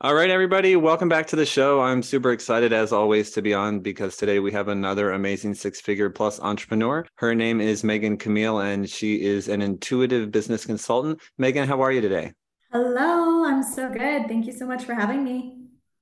All 0.00 0.14
right, 0.14 0.30
everybody, 0.30 0.76
welcome 0.76 1.08
back 1.08 1.26
to 1.26 1.34
the 1.34 1.44
show. 1.44 1.80
I'm 1.80 2.04
super 2.04 2.30
excited 2.30 2.72
as 2.72 2.92
always 2.92 3.32
to 3.32 3.42
be 3.42 3.52
on 3.52 3.80
because 3.80 4.16
today 4.16 4.38
we 4.38 4.52
have 4.52 4.68
another 4.68 5.10
amazing 5.10 5.54
six 5.54 5.80
figure 5.80 6.08
plus 6.08 6.38
entrepreneur. 6.38 7.04
Her 7.16 7.34
name 7.34 7.60
is 7.60 7.82
Megan 7.82 8.16
Camille 8.16 8.60
and 8.60 8.88
she 8.88 9.20
is 9.20 9.48
an 9.48 9.60
intuitive 9.60 10.30
business 10.30 10.64
consultant. 10.64 11.20
Megan, 11.36 11.66
how 11.66 11.82
are 11.82 11.90
you 11.90 12.00
today? 12.00 12.32
Hello, 12.70 13.44
I'm 13.44 13.64
so 13.64 13.90
good. 13.90 14.28
Thank 14.28 14.46
you 14.46 14.52
so 14.52 14.68
much 14.68 14.84
for 14.84 14.94
having 14.94 15.24
me. 15.24 15.57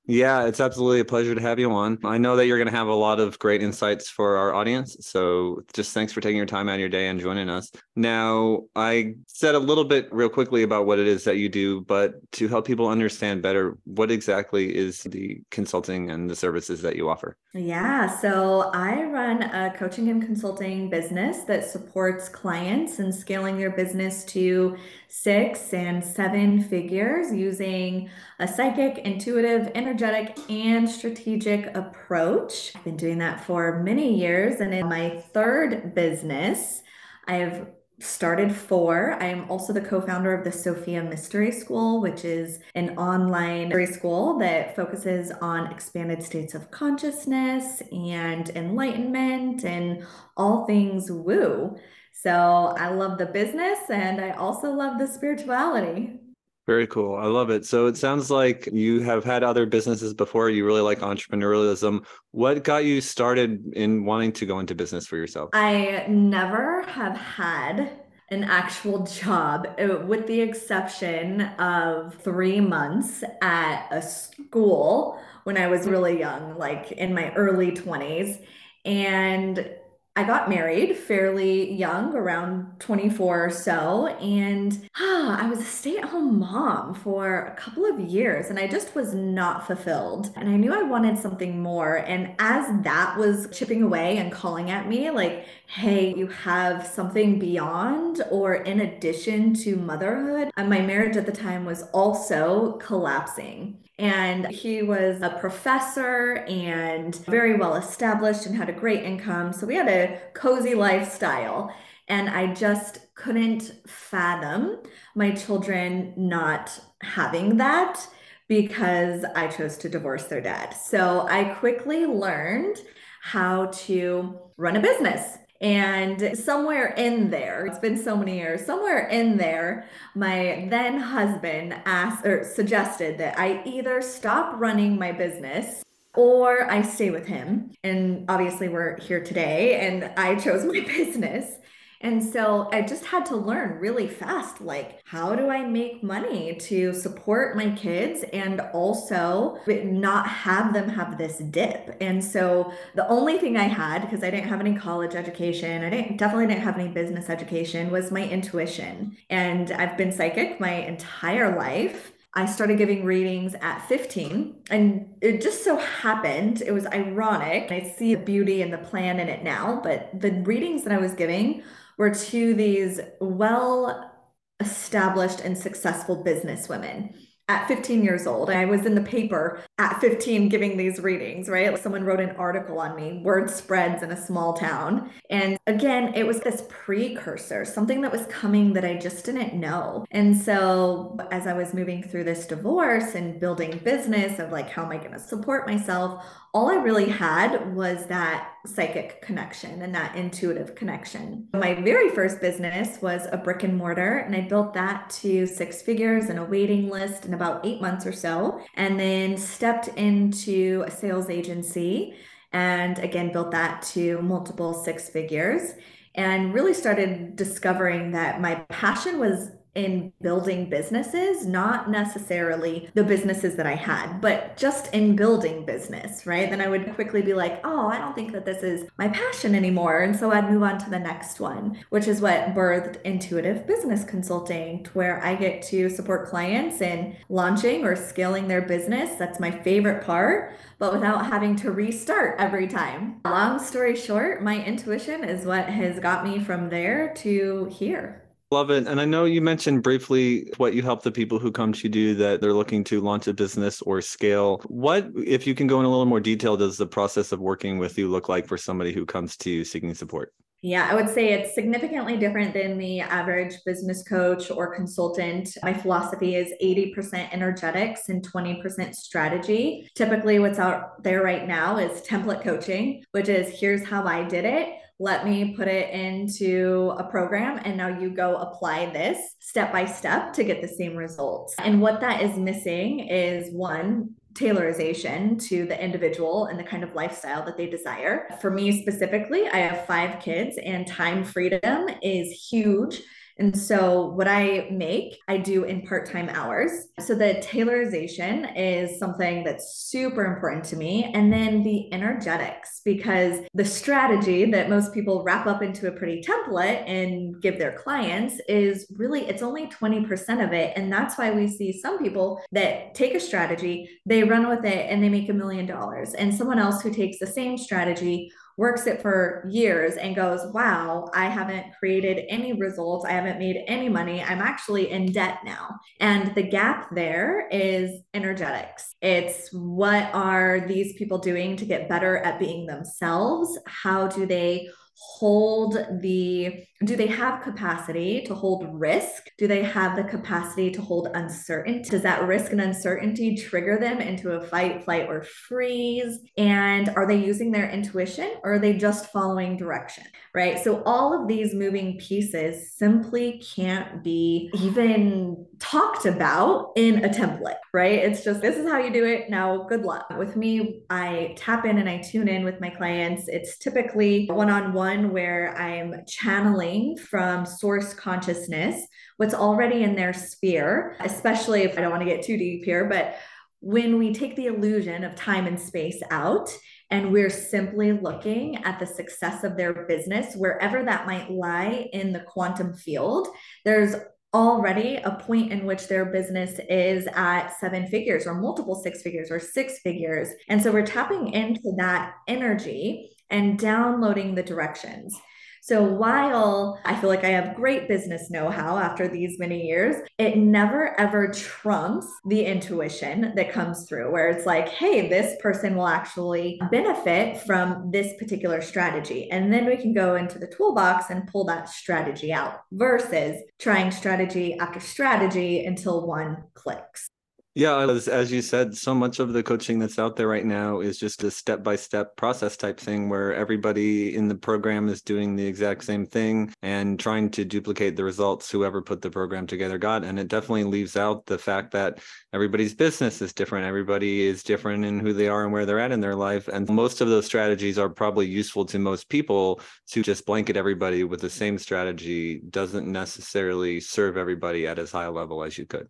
Yeah, 0.07 0.45
it's 0.45 0.61
absolutely 0.61 1.01
a 1.01 1.05
pleasure 1.05 1.35
to 1.35 1.41
have 1.41 1.59
you 1.59 1.69
on. 1.71 1.99
I 2.05 2.17
know 2.17 2.37
that 2.37 2.47
you're 2.47 2.57
going 2.57 2.69
to 2.69 2.75
have 2.75 2.87
a 2.87 2.93
lot 2.93 3.19
of 3.19 3.37
great 3.39 3.61
insights 3.61 4.09
for 4.09 4.37
our 4.37 4.53
audience. 4.53 4.95
So 5.01 5.61
just 5.73 5.93
thanks 5.93 6.13
for 6.13 6.21
taking 6.21 6.37
your 6.37 6.45
time 6.45 6.69
out 6.69 6.75
of 6.75 6.79
your 6.79 6.87
day 6.87 7.09
and 7.09 7.19
joining 7.19 7.49
us. 7.49 7.69
Now, 7.97 8.63
I 8.73 9.15
said 9.27 9.53
a 9.53 9.59
little 9.59 9.83
bit 9.83 10.07
real 10.13 10.29
quickly 10.29 10.63
about 10.63 10.85
what 10.85 10.97
it 10.97 11.07
is 11.07 11.25
that 11.25 11.37
you 11.37 11.49
do, 11.49 11.81
but 11.81 12.13
to 12.33 12.47
help 12.47 12.65
people 12.65 12.87
understand 12.87 13.41
better, 13.41 13.77
what 13.83 14.09
exactly 14.09 14.73
is 14.73 15.03
the 15.03 15.41
consulting 15.51 16.09
and 16.09 16.29
the 16.29 16.35
services 16.35 16.81
that 16.83 16.95
you 16.95 17.09
offer? 17.09 17.35
Yeah, 17.53 18.07
so 18.19 18.69
I 18.73 19.03
run 19.03 19.41
a 19.41 19.73
coaching 19.75 20.09
and 20.09 20.23
consulting 20.23 20.89
business 20.89 21.39
that 21.45 21.65
supports 21.65 22.29
clients 22.29 22.99
in 22.99 23.11
scaling 23.11 23.57
their 23.57 23.71
business 23.71 24.23
to 24.25 24.77
six 25.09 25.73
and 25.73 26.03
seven 26.03 26.61
figures 26.61 27.33
using 27.33 28.09
a 28.39 28.47
psychic, 28.47 28.99
intuitive, 28.99 29.71
energetic, 29.97 30.37
and 30.49 30.87
strategic 30.87 31.75
approach. 31.75 32.71
I've 32.75 32.83
been 32.83 32.97
doing 32.97 33.17
that 33.17 33.43
for 33.43 33.81
many 33.81 34.13
years. 34.13 34.61
And 34.61 34.73
in 34.73 34.87
my 34.87 35.23
third 35.33 35.95
business, 35.95 36.83
I 37.27 37.35
have 37.35 37.67
started 37.99 38.55
four. 38.55 39.17
I 39.19 39.25
am 39.25 39.49
also 39.49 39.73
the 39.73 39.81
co 39.81 39.99
founder 39.99 40.35
of 40.35 40.43
the 40.43 40.51
Sophia 40.51 41.01
Mystery 41.01 41.51
School, 41.51 41.99
which 41.99 42.25
is 42.25 42.59
an 42.75 42.95
online 42.97 43.69
mystery 43.69 43.87
school 43.87 44.37
that 44.37 44.75
focuses 44.75 45.31
on 45.41 45.71
expanded 45.71 46.21
states 46.21 46.53
of 46.53 46.69
consciousness 46.69 47.81
and 47.91 48.49
enlightenment 48.51 49.65
and 49.65 50.05
all 50.35 50.67
things 50.67 51.09
woo. 51.09 51.75
So 52.13 52.75
I 52.77 52.89
love 52.89 53.17
the 53.17 53.25
business 53.25 53.79
and 53.89 54.21
I 54.21 54.31
also 54.31 54.71
love 54.71 54.99
the 54.99 55.07
spirituality. 55.07 56.19
Very 56.67 56.85
cool. 56.85 57.15
I 57.15 57.27
love 57.27 57.49
it. 57.49 57.65
So 57.65 57.87
it 57.87 57.95
sounds 57.95 58.29
like 58.29 58.67
you 58.73 58.99
have 58.99 59.23
had 59.23 59.41
other 59.41 59.65
businesses 59.65 60.13
before. 60.13 60.49
You 60.49 60.65
really 60.65 60.81
like 60.81 60.99
entrepreneurialism. 60.99 62.05
What 62.31 62.65
got 62.65 62.83
you 62.83 62.99
started 62.99 63.71
in 63.73 64.03
wanting 64.03 64.33
to 64.33 64.45
go 64.45 64.59
into 64.59 64.75
business 64.75 65.07
for 65.07 65.15
yourself? 65.15 65.49
I 65.53 66.05
never 66.09 66.81
have 66.83 67.15
had 67.15 68.01
an 68.31 68.43
actual 68.43 69.05
job, 69.05 69.65
uh, 69.79 69.99
with 70.05 70.27
the 70.27 70.41
exception 70.41 71.41
of 71.57 72.13
three 72.15 72.59
months 72.59 73.23
at 73.41 73.87
a 73.89 74.01
school 74.01 75.17
when 75.45 75.55
I 75.55 75.67
was 75.67 75.87
really 75.87 76.19
young, 76.19 76.57
like 76.57 76.91
in 76.91 77.13
my 77.13 77.31
early 77.35 77.71
20s. 77.71 78.43
And 78.83 79.69
I 80.17 80.23
got 80.23 80.49
married 80.49 80.97
fairly 80.97 81.71
young, 81.71 82.15
around 82.15 82.79
24 82.79 83.45
or 83.45 83.51
so, 83.51 84.07
and 84.07 84.89
ah, 84.95 85.37
I 85.39 85.47
was 85.47 85.59
a 85.59 85.63
stay 85.63 85.97
at 85.97 86.05
home 86.05 86.39
mom 86.39 86.95
for 86.95 87.45
a 87.45 87.55
couple 87.55 87.85
of 87.85 87.99
years 87.99 88.49
and 88.49 88.57
I 88.57 88.65
just 88.65 88.95
was 88.95 89.13
not 89.13 89.67
fulfilled. 89.67 90.31
And 90.35 90.49
I 90.49 90.57
knew 90.57 90.73
I 90.73 90.81
wanted 90.81 91.19
something 91.19 91.61
more. 91.61 91.97
And 91.97 92.33
as 92.39 92.65
that 92.81 93.15
was 93.15 93.47
chipping 93.51 93.83
away 93.83 94.17
and 94.17 94.31
calling 94.31 94.71
at 94.71 94.89
me, 94.89 95.11
like, 95.11 95.45
hey, 95.67 96.15
you 96.15 96.25
have 96.25 96.87
something 96.87 97.37
beyond 97.37 98.23
or 98.31 98.55
in 98.55 98.79
addition 98.79 99.53
to 99.53 99.75
motherhood, 99.75 100.49
and 100.57 100.67
my 100.67 100.81
marriage 100.81 101.15
at 101.15 101.27
the 101.27 101.31
time 101.31 101.63
was 101.63 101.83
also 101.93 102.71
collapsing. 102.79 103.86
And 103.99 104.47
he 104.47 104.83
was 104.83 105.21
a 105.21 105.37
professor 105.39 106.45
and 106.47 107.15
very 107.25 107.57
well 107.57 107.75
established 107.75 108.45
and 108.45 108.55
had 108.55 108.69
a 108.69 108.73
great 108.73 109.03
income. 109.03 109.53
So 109.53 109.65
we 109.65 109.75
had 109.75 109.89
a 109.89 110.21
cozy 110.33 110.75
lifestyle. 110.75 111.73
And 112.07 112.29
I 112.29 112.53
just 112.53 112.99
couldn't 113.15 113.73
fathom 113.87 114.77
my 115.15 115.31
children 115.31 116.13
not 116.15 116.79
having 117.01 117.57
that 117.57 118.07
because 118.47 119.25
I 119.35 119.47
chose 119.47 119.77
to 119.77 119.89
divorce 119.89 120.23
their 120.25 120.41
dad. 120.41 120.71
So 120.71 121.27
I 121.27 121.45
quickly 121.45 122.05
learned 122.05 122.77
how 123.21 123.65
to 123.65 124.39
run 124.55 124.77
a 124.77 124.79
business. 124.79 125.37
And 125.59 126.37
somewhere 126.37 126.93
in 126.97 127.29
there, 127.29 127.65
it's 127.65 127.79
been 127.79 127.97
so 127.97 128.15
many 128.15 128.37
years, 128.37 128.65
somewhere 128.65 129.07
in 129.07 129.37
there, 129.37 129.85
my 130.13 130.67
then 130.69 130.99
husband 130.99 131.75
asked 131.85 132.25
or 132.25 132.43
suggested 132.43 133.17
that 133.17 133.39
I 133.39 133.63
either 133.65 134.01
stop 134.01 134.59
running 134.59 134.99
my 134.99 135.11
business 135.11 135.83
or 136.15 136.69
I 136.69 136.81
stay 136.81 137.09
with 137.09 137.27
him. 137.27 137.71
And 137.83 138.25
obviously, 138.29 138.67
we're 138.67 138.97
here 138.99 139.23
today, 139.23 139.87
and 139.87 140.11
I 140.17 140.35
chose 140.35 140.65
my 140.65 140.79
business. 140.87 141.57
And 142.01 142.23
so 142.23 142.69
I 142.71 142.81
just 142.81 143.05
had 143.05 143.25
to 143.27 143.35
learn 143.35 143.79
really 143.79 144.07
fast 144.07 144.61
like, 144.61 144.99
how 145.05 145.35
do 145.35 145.49
I 145.49 145.65
make 145.65 146.03
money 146.03 146.55
to 146.55 146.93
support 146.93 147.55
my 147.55 147.71
kids 147.71 148.23
and 148.33 148.61
also 148.73 149.59
not 149.67 150.27
have 150.27 150.73
them 150.73 150.89
have 150.89 151.17
this 151.17 151.37
dip? 151.37 151.97
And 151.99 152.23
so 152.23 152.71
the 152.95 153.07
only 153.07 153.37
thing 153.37 153.57
I 153.57 153.63
had, 153.63 154.01
because 154.01 154.23
I 154.23 154.29
didn't 154.29 154.49
have 154.49 154.59
any 154.59 154.75
college 154.75 155.15
education, 155.15 155.83
I 155.83 155.89
didn't 155.89 156.17
definitely 156.17 156.47
didn't 156.47 156.63
have 156.63 156.77
any 156.77 156.89
business 156.89 157.29
education, 157.29 157.91
was 157.91 158.11
my 158.11 158.27
intuition. 158.27 159.17
And 159.29 159.71
I've 159.71 159.97
been 159.97 160.11
psychic 160.11 160.59
my 160.59 160.73
entire 160.73 161.57
life. 161.57 162.13
I 162.33 162.45
started 162.45 162.77
giving 162.77 163.03
readings 163.03 163.55
at 163.61 163.79
15, 163.87 164.57
and 164.69 165.15
it 165.21 165.41
just 165.41 165.63
so 165.63 165.77
happened, 165.77 166.61
it 166.61 166.71
was 166.71 166.85
ironic. 166.85 167.71
I 167.71 167.81
see 167.97 168.13
the 168.13 168.21
beauty 168.21 168.61
and 168.61 168.71
the 168.71 168.77
plan 168.77 169.19
in 169.19 169.27
it 169.27 169.43
now, 169.43 169.79
but 169.83 170.11
the 170.13 170.31
readings 170.43 170.83
that 170.83 170.93
I 170.93 170.99
was 170.99 171.13
giving 171.13 171.63
were 171.97 172.13
to 172.13 172.53
these 172.53 172.99
well 173.19 174.11
established 174.59 175.39
and 175.41 175.57
successful 175.57 176.23
business 176.23 176.67
women 176.67 177.13
at 177.47 177.67
15 177.67 178.03
years 178.03 178.27
old. 178.27 178.49
I 178.49 178.65
was 178.65 178.85
in 178.85 178.95
the 178.95 179.01
paper 179.01 179.61
at 179.79 180.01
15 180.01 180.49
giving 180.49 180.75
these 180.75 180.99
readings, 180.99 181.47
right? 181.47 181.77
Someone 181.77 182.03
wrote 182.03 182.19
an 182.19 182.31
article 182.31 182.79
on 182.79 182.95
me, 182.95 183.21
word 183.23 183.49
spreads 183.49 184.01
in 184.01 184.11
a 184.11 184.17
small 184.17 184.53
town. 184.53 185.11
And 185.29 185.57
again, 185.67 186.13
it 186.15 186.25
was 186.25 186.39
this 186.39 186.63
precursor, 186.67 187.63
something 187.63 188.01
that 188.01 188.11
was 188.11 188.25
coming 188.25 188.73
that 188.73 188.83
I 188.83 188.95
just 188.95 189.25
didn't 189.25 189.53
know. 189.53 190.05
And 190.09 190.35
so 190.35 191.17
as 191.31 191.45
I 191.45 191.53
was 191.53 191.73
moving 191.73 192.01
through 192.01 192.23
this 192.23 192.47
divorce 192.47 193.13
and 193.13 193.39
building 193.39 193.79
business 193.83 194.39
of 194.39 194.51
like, 194.51 194.69
how 194.69 194.83
am 194.83 194.91
I 194.91 194.97
going 194.97 195.11
to 195.11 195.19
support 195.19 195.67
myself? 195.67 196.23
all 196.57 196.71
I 196.71 196.75
really 196.75 197.07
had 197.07 197.75
was 197.75 198.07
that 198.07 198.53
psychic 198.65 199.21
connection 199.21 199.83
and 199.83 199.93
that 199.93 200.15
intuitive 200.15 200.73
connection. 200.73 201.47
My 201.53 201.75
very 201.75 202.09
first 202.09 202.41
business 202.41 202.99
was 202.99 203.27
a 203.31 203.37
brick 203.37 203.61
and 203.61 203.77
mortar, 203.77 204.17
and 204.17 204.35
I 204.35 204.41
built 204.41 204.73
that 204.73 205.11
to 205.21 205.45
six 205.45 205.83
figures 205.83 206.29
and 206.29 206.39
a 206.39 206.43
waiting 206.43 206.89
list 206.89 207.25
in 207.25 207.35
about 207.35 207.63
eight 207.63 207.79
months 207.79 208.07
or 208.07 208.11
so, 208.11 208.59
and 208.73 208.99
then 208.99 209.37
stepped 209.67 209.89
into 209.97 210.81
a 210.87 210.91
sales 210.91 211.29
agency 211.29 212.15
and 212.53 212.99
again 212.99 213.33
built 213.33 213.51
that 213.51 213.81
to 213.81 214.21
multiple 214.21 214.73
six 214.73 215.09
figures 215.09 215.73
and 216.15 216.53
really 216.53 216.73
started 216.73 217.35
discovering 217.35 218.11
that 218.11 218.39
my 218.39 218.55
passion 218.69 219.19
was 219.19 219.49
in 219.77 220.11
building 220.21 220.69
businesses, 220.69 221.45
not 221.45 221.89
necessarily 221.89 222.89
the 222.95 223.03
businesses 223.03 223.55
that 223.55 223.67
I 223.67 223.75
had, 223.75 224.19
but 224.19 224.57
just 224.57 224.93
in 224.93 225.15
building 225.15 225.65
business, 225.65 226.25
right? 226.25 226.49
Then 226.49 226.61
I 226.61 226.67
would 226.67 226.95
quickly 226.95 227.21
be 227.21 227.35
like, 227.35 227.61
oh, 227.63 227.87
I 227.87 227.99
don't 227.99 228.15
think 228.15 228.31
that 228.31 228.43
this 228.43 228.63
is 228.63 228.89
my 228.97 229.07
passion 229.07 229.53
anymore. 229.53 230.01
And 230.01 230.15
so 230.15 230.31
I'd 230.31 230.51
move 230.51 230.63
on 230.63 230.79
to 230.79 230.89
the 230.89 230.97
next 230.97 231.39
one, 231.39 231.77
which 231.91 232.07
is 232.07 232.21
what 232.21 232.55
birthed 232.55 233.01
intuitive 233.03 233.67
business 233.67 234.03
consulting, 234.03 234.83
to 234.85 234.89
where 234.91 235.23
I 235.23 235.35
get 235.35 235.61
to 235.63 235.89
support 235.89 236.27
clients 236.27 236.81
in 236.81 237.15
launching 237.29 237.85
or 237.85 237.95
scaling 237.95 238.47
their 238.47 238.63
business. 238.63 239.15
That's 239.19 239.39
my 239.39 239.51
favorite 239.51 240.03
part, 240.03 240.55
but 240.79 240.91
without 240.91 241.27
having 241.27 241.55
to 241.57 241.71
restart 241.71 242.39
every 242.39 242.67
time. 242.67 243.21
Long 243.25 243.59
story 243.59 243.95
short, 243.95 244.41
my 244.41 244.63
intuition 244.63 245.23
is 245.23 245.45
what 245.45 245.69
has 245.69 245.99
got 245.99 246.25
me 246.25 246.39
from 246.39 246.69
there 246.69 247.13
to 247.17 247.65
here. 247.71 248.23
Love 248.49 248.71
it. 248.71 248.87
And 248.87 249.01
I 249.01 249.05
know 249.05 249.25
you 249.25 249.41
mentioned 249.41 249.83
briefly 249.83 250.49
what 250.55 250.73
you 250.73 250.81
help 250.81 251.03
the 251.03 251.11
people 251.11 251.37
who 251.37 251.51
come 251.51 251.73
to 251.73 251.83
you 251.83 251.89
do 251.89 252.15
that 252.15 252.39
they're 252.39 252.53
looking 252.53 252.83
to 252.85 253.01
launch 253.01 253.27
a 253.27 253.33
business 253.33 253.81
or 253.81 254.01
scale. 254.01 254.61
What, 254.67 255.09
if 255.17 255.45
you 255.45 255.53
can 255.53 255.67
go 255.67 255.79
in 255.79 255.85
a 255.85 255.89
little 255.89 256.05
more 256.05 256.21
detail, 256.21 256.55
does 256.55 256.77
the 256.77 256.87
process 256.87 257.33
of 257.33 257.41
working 257.41 257.77
with 257.77 257.97
you 257.97 258.07
look 258.07 258.29
like 258.29 258.47
for 258.47 258.57
somebody 258.57 258.93
who 258.93 259.05
comes 259.05 259.35
to 259.37 259.49
you 259.49 259.65
seeking 259.65 259.93
support? 259.93 260.33
Yeah, 260.61 260.87
I 260.89 260.95
would 260.95 261.09
say 261.09 261.33
it's 261.33 261.53
significantly 261.53 262.17
different 262.17 262.53
than 262.53 262.77
the 262.77 263.01
average 263.01 263.53
business 263.65 264.01
coach 264.03 264.49
or 264.49 264.73
consultant. 264.73 265.49
My 265.61 265.73
philosophy 265.73 266.35
is 266.35 266.51
80% 266.63 267.31
energetics 267.31 268.09
and 268.09 268.27
20% 268.27 268.95
strategy. 268.95 269.87
Typically, 269.93 270.39
what's 270.39 270.57
out 270.57 271.03
there 271.03 271.21
right 271.21 271.47
now 271.47 271.77
is 271.77 272.01
template 272.01 272.43
coaching, 272.43 273.03
which 273.11 273.29
is 273.29 273.59
here's 273.59 273.85
how 273.85 274.03
I 274.05 274.23
did 274.23 274.45
it 274.45 274.69
let 274.99 275.25
me 275.25 275.53
put 275.55 275.67
it 275.67 275.93
into 275.93 276.93
a 276.97 277.03
program 277.03 277.59
and 277.63 277.77
now 277.77 277.87
you 277.87 278.09
go 278.09 278.37
apply 278.37 278.87
this 278.87 279.35
step 279.39 279.71
by 279.71 279.85
step 279.85 280.33
to 280.33 280.43
get 280.43 280.61
the 280.61 280.67
same 280.67 280.95
results. 280.95 281.53
And 281.59 281.81
what 281.81 282.01
that 282.01 282.21
is 282.23 282.35
missing 282.37 283.07
is 283.07 283.53
one, 283.53 284.15
tailorization 284.33 285.43
to 285.47 285.65
the 285.65 285.83
individual 285.83 286.45
and 286.45 286.59
the 286.59 286.63
kind 286.63 286.83
of 286.83 286.95
lifestyle 286.95 287.45
that 287.45 287.57
they 287.57 287.67
desire. 287.67 288.27
For 288.41 288.49
me 288.49 288.81
specifically, 288.81 289.47
I 289.47 289.57
have 289.57 289.85
five 289.85 290.19
kids 290.19 290.57
and 290.63 290.87
time 290.87 291.23
freedom 291.23 291.89
is 292.01 292.31
huge 292.49 293.01
and 293.39 293.57
so, 293.57 294.07
what 294.07 294.27
I 294.27 294.67
make, 294.71 295.19
I 295.27 295.37
do 295.37 295.63
in 295.63 295.83
part 295.83 296.09
time 296.09 296.29
hours. 296.29 296.71
So, 296.99 297.13
the 297.13 297.35
tailorization 297.35 298.51
is 298.55 298.97
something 298.97 299.43
that's 299.43 299.75
super 299.75 300.25
important 300.25 300.65
to 300.65 300.75
me. 300.75 301.11
And 301.13 301.31
then 301.31 301.63
the 301.63 301.91
energetics, 301.93 302.81
because 302.83 303.41
the 303.53 303.65
strategy 303.65 304.49
that 304.51 304.69
most 304.69 304.93
people 304.93 305.23
wrap 305.23 305.45
up 305.45 305.61
into 305.61 305.87
a 305.87 305.91
pretty 305.91 306.21
template 306.21 306.83
and 306.87 307.39
give 307.41 307.59
their 307.59 307.73
clients 307.73 308.41
is 308.47 308.87
really, 308.95 309.27
it's 309.27 309.43
only 309.43 309.67
20% 309.67 310.43
of 310.43 310.53
it. 310.53 310.73
And 310.75 310.91
that's 310.91 311.17
why 311.17 311.31
we 311.31 311.47
see 311.47 311.79
some 311.79 311.99
people 311.99 312.41
that 312.51 312.95
take 312.95 313.13
a 313.13 313.19
strategy, 313.19 313.89
they 314.05 314.23
run 314.23 314.49
with 314.49 314.65
it, 314.65 314.89
and 314.89 315.03
they 315.03 315.09
make 315.09 315.29
a 315.29 315.33
million 315.33 315.65
dollars. 315.65 316.13
And 316.13 316.33
someone 316.33 316.59
else 316.59 316.81
who 316.81 316.91
takes 316.91 317.19
the 317.19 317.27
same 317.27 317.57
strategy 317.57 318.31
works 318.57 318.87
it 318.87 319.01
for 319.01 319.47
years 319.49 319.95
and 319.95 320.15
goes, 320.15 320.51
wow, 320.51 321.07
I 321.13 321.25
haven't 321.25 321.73
created 321.77 322.25
any 322.27 322.53
results. 322.53 323.05
I 323.05 323.11
haven't 323.11 323.39
made 323.39 323.63
any 323.67 323.87
money. 323.87 324.23
I'm 324.23 324.41
actually 324.41 324.89
in 324.91 325.11
debt 325.11 325.39
now. 325.45 325.79
And 325.99 326.33
the 326.33 326.43
gap 326.43 326.89
there 326.93 327.47
is 327.49 328.01
energetics. 328.15 328.95
It's 329.01 329.49
what 329.53 330.09
are 330.13 330.61
these 330.67 330.93
people 330.93 331.19
doing 331.19 331.55
to 331.57 331.65
get 331.65 331.87
better 331.87 332.17
at 332.17 332.39
being 332.39 332.65
themselves? 332.65 333.57
How 333.67 334.07
do 334.07 334.25
they 334.25 334.69
hold 334.99 335.77
the 336.01 336.65
do 336.85 336.95
they 336.95 337.07
have 337.07 337.41
capacity 337.41 338.23
to 338.25 338.35
hold 338.35 338.67
risk? 338.71 339.29
Do 339.37 339.47
they 339.47 339.63
have 339.63 339.95
the 339.95 340.03
capacity 340.03 340.69
to 340.71 340.81
hold 340.81 341.09
uncertainty? 341.13 341.89
Does 341.89 342.03
that 342.03 342.27
risk 342.27 342.51
and 342.51 342.61
uncertainty 342.61 343.35
trigger 343.35 343.77
them 343.79 343.99
into 343.99 344.33
a 344.33 344.45
fight 344.45 344.83
flight 344.83 345.07
or 345.09 345.23
freeze? 345.23 346.19
And 346.37 346.89
are 346.89 347.07
they 347.07 347.17
using 347.17 347.51
their 347.51 347.69
intuition 347.69 348.35
or 348.43 348.53
are 348.53 348.59
they 348.59 348.73
just 348.73 349.11
following 349.11 349.57
direction 349.57 350.03
right? 350.37 350.63
So 350.63 350.83
all 350.85 351.19
of 351.19 351.27
these 351.27 351.55
moving 351.55 351.97
pieces 351.97 352.71
simply 352.73 353.41
can't 353.55 354.03
be 354.03 354.51
even 354.53 355.47
talked 355.59 356.05
about 356.05 356.71
in 356.75 357.03
a 357.03 357.09
template 357.09 357.55
right? 357.77 357.99
It's 357.99 358.23
just 358.23 358.41
this 358.41 358.57
is 358.57 358.67
how 358.67 358.79
you 358.79 358.91
do 358.91 359.05
it. 359.05 359.29
Now 359.29 359.67
good 359.69 359.83
luck. 359.83 360.07
With 360.17 360.35
me 360.35 360.81
i 360.89 361.35
tap 361.37 361.63
in 361.63 361.77
and 361.77 361.87
i 361.87 361.97
tune 361.97 362.27
in 362.27 362.43
with 362.43 362.59
my 362.59 362.71
clients. 362.71 363.27
It's 363.27 363.59
typically 363.59 364.25
one-on-one 364.25 365.11
where 365.11 365.55
I'm 365.55 365.93
channeling 366.07 366.97
from 366.97 367.45
source 367.45 367.93
consciousness, 367.93 368.81
what's 369.17 369.35
already 369.35 369.83
in 369.83 369.95
their 369.95 370.11
sphere, 370.11 370.97
especially 371.01 371.61
if 371.61 371.77
I 371.77 371.81
don't 371.81 371.91
want 371.91 372.01
to 372.01 372.09
get 372.09 372.23
too 372.23 372.37
deep 372.37 372.63
here, 372.63 372.85
but 372.89 373.15
when 373.59 373.99
we 373.99 374.11
take 374.11 374.35
the 374.35 374.47
illusion 374.47 375.03
of 375.03 375.13
time 375.13 375.45
and 375.45 375.59
space 375.59 376.01
out 376.09 376.49
and 376.89 377.11
we're 377.11 377.29
simply 377.29 377.91
looking 377.91 378.63
at 378.63 378.79
the 378.79 378.87
success 378.87 379.43
of 379.43 379.55
their 379.55 379.85
business, 379.85 380.35
wherever 380.35 380.83
that 380.83 381.05
might 381.05 381.29
lie 381.29 381.89
in 381.93 382.13
the 382.13 382.21
quantum 382.21 382.73
field, 382.73 383.27
there's 383.65 383.95
already 384.37 384.97
a 384.97 385.11
point 385.11 385.51
in 385.51 385.65
which 385.65 385.87
their 385.87 386.05
business 386.05 386.59
is 386.69 387.07
at 387.15 387.49
seven 387.59 387.87
figures 387.87 388.27
or 388.27 388.35
multiple 388.35 388.75
six 388.75 389.01
figures 389.01 389.31
or 389.31 389.39
six 389.39 389.79
figures. 389.79 390.29
And 390.47 390.61
so 390.61 390.71
we're 390.71 390.85
tapping 390.85 391.33
into 391.33 391.73
that 391.77 392.13
energy 392.27 393.09
and 393.31 393.57
downloading 393.57 394.35
the 394.35 394.43
directions. 394.43 395.19
So 395.61 395.83
while 395.83 396.79
I 396.85 396.95
feel 396.95 397.09
like 397.09 397.23
I 397.23 397.29
have 397.29 397.55
great 397.55 397.87
business 397.87 398.29
know 398.29 398.49
how 398.49 398.77
after 398.77 399.07
these 399.07 399.39
many 399.39 399.65
years, 399.65 399.95
it 400.17 400.37
never 400.37 400.99
ever 400.99 401.29
trumps 401.29 402.07
the 402.27 402.45
intuition 402.45 403.33
that 403.35 403.51
comes 403.51 403.87
through 403.87 404.11
where 404.11 404.29
it's 404.29 404.45
like, 404.45 404.69
hey, 404.69 405.09
this 405.09 405.35
person 405.41 405.75
will 405.75 405.87
actually 405.87 406.59
benefit 406.71 407.41
from 407.41 407.91
this 407.91 408.13
particular 408.17 408.61
strategy. 408.61 409.29
And 409.31 409.51
then 409.51 409.65
we 409.65 409.77
can 409.77 409.93
go 409.93 410.15
into 410.15 410.39
the 410.39 410.47
toolbox 410.47 411.09
and 411.09 411.27
pull 411.27 411.45
that 411.45 411.69
strategy 411.69 412.31
out 412.31 412.61
versus 412.71 413.41
trying 413.59 413.91
strategy 413.91 414.57
after 414.59 414.79
strategy 414.79 415.65
until 415.65 416.07
one 416.07 416.43
clicks. 416.53 417.09
Yeah, 417.57 417.89
as, 417.89 418.07
as 418.07 418.31
you 418.31 418.43
said, 418.43 418.77
so 418.77 418.93
much 418.93 419.17
of 419.17 419.33
the 419.33 419.41
coaching 419.41 419.79
that's 419.79 419.97
out 419.97 420.15
there 420.15 420.27
right 420.27 420.45
now 420.45 420.79
is 420.79 420.99
just 420.99 421.23
a 421.23 421.31
step 421.31 421.63
by 421.63 421.75
step 421.75 422.15
process 422.15 422.55
type 422.55 422.79
thing 422.79 423.09
where 423.09 423.33
everybody 423.33 424.15
in 424.15 424.27
the 424.27 424.35
program 424.35 424.87
is 424.89 425.01
doing 425.01 425.35
the 425.35 425.47
exact 425.47 425.83
same 425.83 426.05
thing 426.05 426.53
and 426.61 426.99
trying 426.99 427.31
to 427.31 427.43
duplicate 427.43 427.95
the 427.95 428.03
results 428.03 428.51
whoever 428.51 428.83
put 428.83 429.01
the 429.01 429.09
program 429.09 429.47
together 429.47 429.79
got. 429.79 430.03
And 430.03 430.19
it 430.19 430.27
definitely 430.27 430.65
leaves 430.65 430.95
out 430.95 431.25
the 431.25 431.39
fact 431.39 431.71
that 431.71 431.97
everybody's 432.31 432.75
business 432.75 433.23
is 433.23 433.33
different. 433.33 433.65
Everybody 433.65 434.27
is 434.27 434.43
different 434.43 434.85
in 434.85 434.99
who 434.99 435.11
they 435.11 435.27
are 435.27 435.43
and 435.43 435.51
where 435.51 435.65
they're 435.65 435.79
at 435.79 435.91
in 435.91 435.99
their 435.99 436.15
life. 436.15 436.47
And 436.49 436.69
most 436.69 437.01
of 437.01 437.09
those 437.09 437.25
strategies 437.25 437.79
are 437.79 437.89
probably 437.89 438.27
useful 438.27 438.65
to 438.65 438.77
most 438.77 439.09
people 439.09 439.61
to 439.93 440.03
just 440.03 440.27
blanket 440.27 440.57
everybody 440.57 441.03
with 441.05 441.21
the 441.21 441.29
same 441.31 441.57
strategy 441.57 442.39
doesn't 442.51 442.85
necessarily 442.85 443.79
serve 443.79 444.15
everybody 444.15 444.67
at 444.67 444.77
as 444.77 444.91
high 444.91 445.05
a 445.05 445.11
level 445.11 445.43
as 445.43 445.57
you 445.57 445.65
could. 445.65 445.89